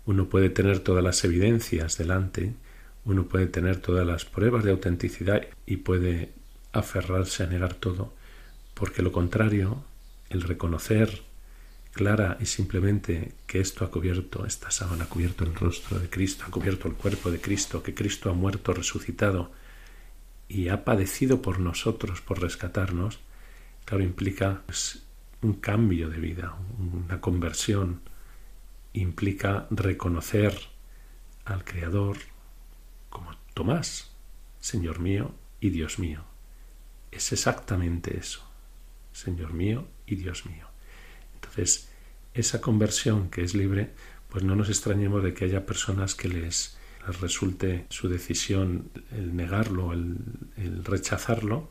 Uno 0.06 0.28
puede 0.28 0.50
tener 0.50 0.80
todas 0.80 1.02
las 1.02 1.24
evidencias 1.24 1.98
delante, 1.98 2.54
uno 3.04 3.24
puede 3.24 3.46
tener 3.46 3.78
todas 3.78 4.06
las 4.06 4.24
pruebas 4.24 4.64
de 4.64 4.70
autenticidad 4.70 5.42
y 5.66 5.78
puede 5.78 6.32
aferrarse 6.72 7.42
a 7.42 7.46
negar 7.46 7.74
todo, 7.74 8.12
porque 8.74 9.02
lo 9.02 9.12
contrario, 9.12 9.82
el 10.28 10.42
reconocer 10.42 11.22
clara 11.92 12.38
y 12.40 12.46
simplemente 12.46 13.32
que 13.46 13.60
esto 13.60 13.84
ha 13.84 13.90
cubierto, 13.90 14.46
esta 14.46 14.70
sábana 14.70 15.04
ha 15.04 15.08
cubierto 15.08 15.44
el 15.44 15.54
rostro 15.54 15.98
de 15.98 16.08
Cristo, 16.08 16.44
ha 16.46 16.50
cubierto 16.50 16.86
el 16.86 16.94
cuerpo 16.94 17.30
de 17.30 17.40
Cristo, 17.40 17.82
que 17.82 17.94
Cristo 17.94 18.30
ha 18.30 18.34
muerto, 18.34 18.72
resucitado 18.72 19.50
y 20.48 20.68
ha 20.68 20.84
padecido 20.84 21.42
por 21.42 21.58
nosotros, 21.58 22.20
por 22.20 22.40
rescatarnos, 22.40 23.18
claro, 23.84 24.04
implica 24.04 24.62
pues, 24.66 25.02
un 25.42 25.54
cambio 25.54 26.08
de 26.08 26.18
vida, 26.18 26.56
una 26.78 27.20
conversión, 27.20 28.02
implica 28.92 29.66
reconocer 29.70 30.58
al 31.44 31.64
Creador 31.64 32.16
como 33.08 33.34
Tomás, 33.54 34.10
Señor 34.58 35.00
mío 35.00 35.34
y 35.60 35.70
Dios 35.70 35.98
mío. 35.98 36.24
Es 37.10 37.32
exactamente 37.32 38.16
eso, 38.16 38.42
Señor 39.12 39.52
mío 39.52 39.86
y 40.06 40.16
Dios 40.16 40.46
mío. 40.46 40.66
Entonces, 41.34 41.90
esa 42.34 42.60
conversión 42.60 43.30
que 43.30 43.42
es 43.42 43.54
libre, 43.54 43.92
pues 44.28 44.44
no 44.44 44.54
nos 44.54 44.68
extrañemos 44.68 45.22
de 45.22 45.34
que 45.34 45.46
haya 45.46 45.66
personas 45.66 46.14
que 46.14 46.28
les, 46.28 46.76
resulte 47.20 47.86
su 47.88 48.08
decisión 48.08 48.90
el 49.10 49.34
negarlo, 49.34 49.94
el, 49.94 50.18
el 50.58 50.84
rechazarlo, 50.84 51.70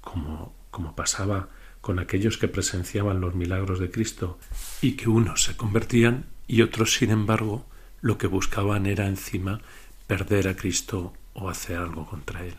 como, 0.00 0.54
como 0.70 0.94
pasaba 0.94 1.48
con 1.82 1.98
aquellos 1.98 2.38
que 2.38 2.48
presenciaban 2.48 3.20
los 3.20 3.34
milagros 3.34 3.78
de 3.80 3.90
Cristo 3.90 4.38
y 4.80 4.92
que 4.92 5.10
unos 5.10 5.44
se 5.44 5.56
convertían 5.56 6.26
y 6.46 6.62
otros, 6.62 6.94
sin 6.94 7.10
embargo, 7.10 7.66
lo 8.00 8.16
que 8.16 8.28
buscaban 8.28 8.86
era 8.86 9.06
encima 9.06 9.60
perder 10.06 10.48
a 10.48 10.56
Cristo 10.56 11.12
o 11.34 11.50
hacer 11.50 11.76
algo 11.76 12.06
contra 12.06 12.46
Él. 12.46 12.54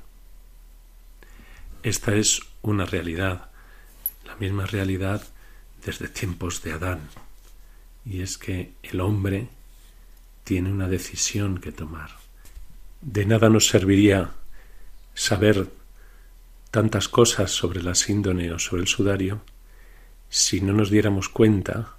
Esta 1.83 2.15
es 2.15 2.41
una 2.61 2.85
realidad, 2.85 3.49
la 4.25 4.35
misma 4.35 4.65
realidad 4.65 5.23
desde 5.85 6.07
tiempos 6.09 6.61
de 6.61 6.73
Adán, 6.73 7.01
y 8.05 8.21
es 8.21 8.37
que 8.37 8.73
el 8.83 8.99
hombre 8.99 9.47
tiene 10.43 10.71
una 10.71 10.87
decisión 10.87 11.59
que 11.59 11.71
tomar. 11.71 12.11
De 13.01 13.25
nada 13.25 13.49
nos 13.49 13.67
serviría 13.67 14.31
saber 15.13 15.69
tantas 16.73 17.07
cosas 17.07 17.51
sobre 17.51 17.83
la 17.83 17.93
síndone 17.93 18.51
o 18.51 18.57
sobre 18.57 18.81
el 18.81 18.87
sudario 18.87 19.43
si 20.29 20.59
no 20.59 20.73
nos 20.73 20.89
diéramos 20.89 21.29
cuenta 21.29 21.97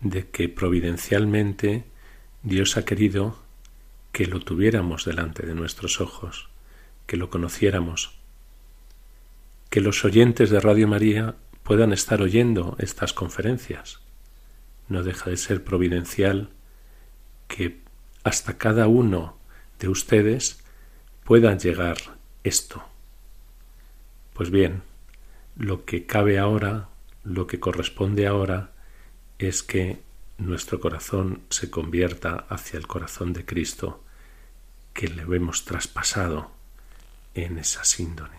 de 0.00 0.28
que 0.28 0.48
providencialmente 0.48 1.82
Dios 2.44 2.76
ha 2.76 2.84
querido 2.84 3.36
que 4.12 4.26
lo 4.26 4.38
tuviéramos 4.38 5.04
delante 5.04 5.44
de 5.44 5.56
nuestros 5.56 6.00
ojos, 6.00 6.48
que 7.08 7.16
lo 7.16 7.28
conociéramos, 7.28 8.12
que 9.68 9.80
los 9.80 10.04
oyentes 10.04 10.50
de 10.50 10.60
Radio 10.60 10.86
María 10.86 11.34
puedan 11.64 11.92
estar 11.92 12.22
oyendo 12.22 12.76
estas 12.78 13.12
conferencias. 13.12 13.98
No 14.86 15.02
deja 15.02 15.28
de 15.28 15.36
ser 15.36 15.64
providencial 15.64 16.50
que 17.48 17.80
hasta 18.22 18.58
cada 18.58 18.86
uno 18.86 19.36
de 19.80 19.88
ustedes 19.88 20.60
pueda 21.24 21.58
llegar 21.58 21.96
esto. 22.44 22.84
Pues 24.38 24.52
bien, 24.52 24.82
lo 25.56 25.84
que 25.84 26.06
cabe 26.06 26.38
ahora, 26.38 26.90
lo 27.24 27.48
que 27.48 27.58
corresponde 27.58 28.28
ahora, 28.28 28.70
es 29.40 29.64
que 29.64 29.98
nuestro 30.36 30.78
corazón 30.78 31.42
se 31.50 31.70
convierta 31.70 32.46
hacia 32.48 32.78
el 32.78 32.86
corazón 32.86 33.32
de 33.32 33.44
Cristo, 33.44 34.04
que 34.94 35.08
le 35.08 35.22
hemos 35.22 35.64
traspasado 35.64 36.52
en 37.34 37.58
esa 37.58 37.82
síndone. 37.82 38.36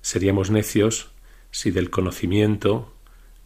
Seríamos 0.00 0.50
necios 0.50 1.10
si 1.50 1.70
del 1.70 1.90
conocimiento 1.90 2.94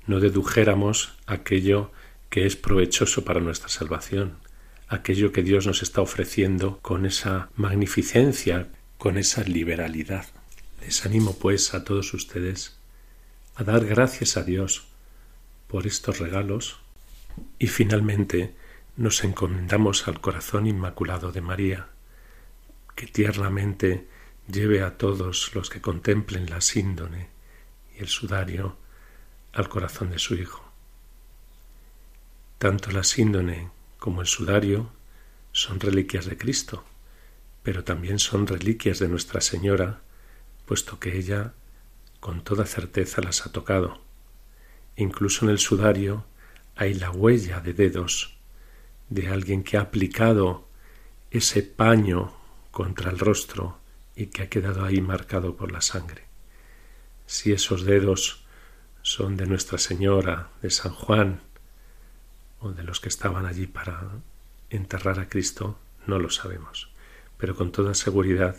no 0.06 0.20
dedujéramos 0.20 1.16
aquello 1.26 1.90
que 2.30 2.46
es 2.46 2.54
provechoso 2.54 3.24
para 3.24 3.40
nuestra 3.40 3.68
salvación, 3.68 4.38
aquello 4.86 5.32
que 5.32 5.42
Dios 5.42 5.66
nos 5.66 5.82
está 5.82 6.02
ofreciendo 6.02 6.78
con 6.82 7.04
esa 7.04 7.50
magnificencia, 7.56 8.68
con 8.96 9.18
esa 9.18 9.42
liberalidad. 9.42 10.26
Les 10.86 11.04
animo 11.04 11.36
pues 11.36 11.74
a 11.74 11.82
todos 11.82 12.14
ustedes 12.14 12.76
a 13.56 13.64
dar 13.64 13.84
gracias 13.84 14.36
a 14.36 14.44
Dios 14.44 14.86
por 15.66 15.84
estos 15.84 16.20
regalos 16.20 16.78
Y 17.58 17.66
finalmente 17.66 18.54
nos 18.96 19.24
encomendamos 19.24 20.06
al 20.06 20.20
corazón 20.20 20.68
inmaculado 20.68 21.32
de 21.32 21.40
María, 21.40 21.88
que 22.94 23.08
tiernamente 23.08 24.06
lleve 24.46 24.82
a 24.82 24.96
todos 24.96 25.56
los 25.56 25.70
que 25.70 25.80
contemplen 25.80 26.48
la 26.48 26.60
síndone 26.60 27.30
y 27.96 28.02
el 28.02 28.08
sudario 28.08 28.76
al 29.54 29.68
corazón 29.68 30.10
de 30.10 30.20
su 30.20 30.36
Hijo. 30.36 30.70
Tanto 32.58 32.92
la 32.92 33.02
síndone 33.02 33.70
como 33.98 34.20
el 34.20 34.28
sudario 34.28 34.92
son 35.50 35.80
reliquias 35.80 36.26
de 36.26 36.38
Cristo, 36.38 36.84
pero 37.64 37.82
también 37.82 38.20
son 38.20 38.46
reliquias 38.46 39.00
de 39.00 39.08
Nuestra 39.08 39.40
Señora, 39.40 40.05
puesto 40.66 40.98
que 40.98 41.16
ella 41.16 41.54
con 42.20 42.42
toda 42.42 42.66
certeza 42.66 43.22
las 43.22 43.46
ha 43.46 43.52
tocado. 43.52 44.00
Incluso 44.96 45.44
en 45.44 45.52
el 45.52 45.58
sudario 45.58 46.26
hay 46.74 46.94
la 46.94 47.10
huella 47.10 47.60
de 47.60 47.72
dedos 47.72 48.36
de 49.08 49.28
alguien 49.28 49.62
que 49.62 49.76
ha 49.76 49.82
aplicado 49.82 50.68
ese 51.30 51.62
paño 51.62 52.34
contra 52.70 53.10
el 53.10 53.18
rostro 53.18 53.78
y 54.16 54.26
que 54.26 54.42
ha 54.42 54.48
quedado 54.48 54.84
ahí 54.84 55.00
marcado 55.00 55.56
por 55.56 55.70
la 55.72 55.80
sangre. 55.80 56.24
Si 57.26 57.52
esos 57.52 57.84
dedos 57.84 58.44
son 59.02 59.36
de 59.36 59.46
Nuestra 59.46 59.78
Señora, 59.78 60.50
de 60.62 60.70
San 60.70 60.92
Juan, 60.92 61.40
o 62.58 62.72
de 62.72 62.82
los 62.82 63.00
que 63.00 63.08
estaban 63.08 63.46
allí 63.46 63.66
para 63.66 64.02
enterrar 64.70 65.20
a 65.20 65.28
Cristo, 65.28 65.78
no 66.06 66.18
lo 66.18 66.30
sabemos. 66.30 66.90
Pero 67.36 67.54
con 67.54 67.70
toda 67.70 67.94
seguridad 67.94 68.56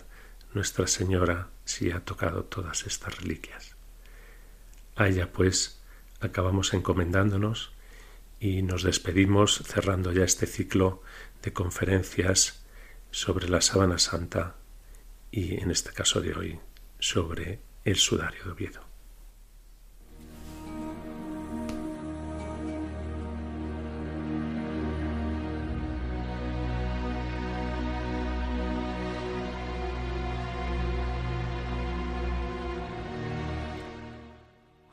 Nuestra 0.53 0.87
Señora 0.87 1.49
sí 1.67 1.91
ha 1.91 1.99
tocado 1.99 2.45
todas 2.45 2.85
estas 2.85 3.17
reliquias. 3.21 3.75
A 4.95 5.07
ella, 5.07 5.31
pues, 5.31 5.81
acabamos 6.19 6.73
encomendándonos 6.73 7.71
y 8.39 8.61
nos 8.61 8.83
despedimos 8.83 9.61
cerrando 9.65 10.11
ya 10.11 10.23
este 10.23 10.47
ciclo 10.47 11.01
de 11.43 11.53
conferencias 11.53 12.63
sobre 13.11 13.49
la 13.49 13.61
sábana 13.61 13.99
santa 13.99 14.55
y 15.31 15.61
en 15.61 15.71
este 15.71 15.91
caso 15.91 16.21
de 16.21 16.33
hoy 16.33 16.59
sobre 16.99 17.59
el 17.83 17.95
sudario 17.97 18.43
de 18.45 18.51
Oviedo. 18.51 18.86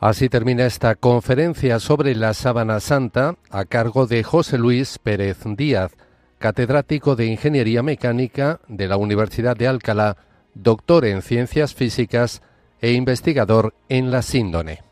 Así 0.04 0.28
termina 0.28 0.66
esta 0.66 0.96
conferencia 0.96 1.80
sobre 1.80 2.14
la 2.14 2.34
sábana 2.34 2.78
santa 2.80 3.36
a 3.48 3.64
cargo 3.64 4.06
de 4.06 4.22
José 4.22 4.58
Luis 4.58 4.98
Pérez 4.98 5.38
Díaz, 5.56 5.92
catedrático 6.38 7.16
de 7.16 7.24
Ingeniería 7.24 7.82
Mecánica 7.82 8.60
de 8.68 8.86
la 8.86 8.98
Universidad 8.98 9.56
de 9.56 9.66
Alcalá, 9.66 10.18
doctor 10.52 11.06
en 11.06 11.22
Ciencias 11.22 11.72
Físicas 11.72 12.42
e 12.82 12.92
investigador 12.92 13.72
en 13.88 14.10
la 14.10 14.20
síndone. 14.20 14.83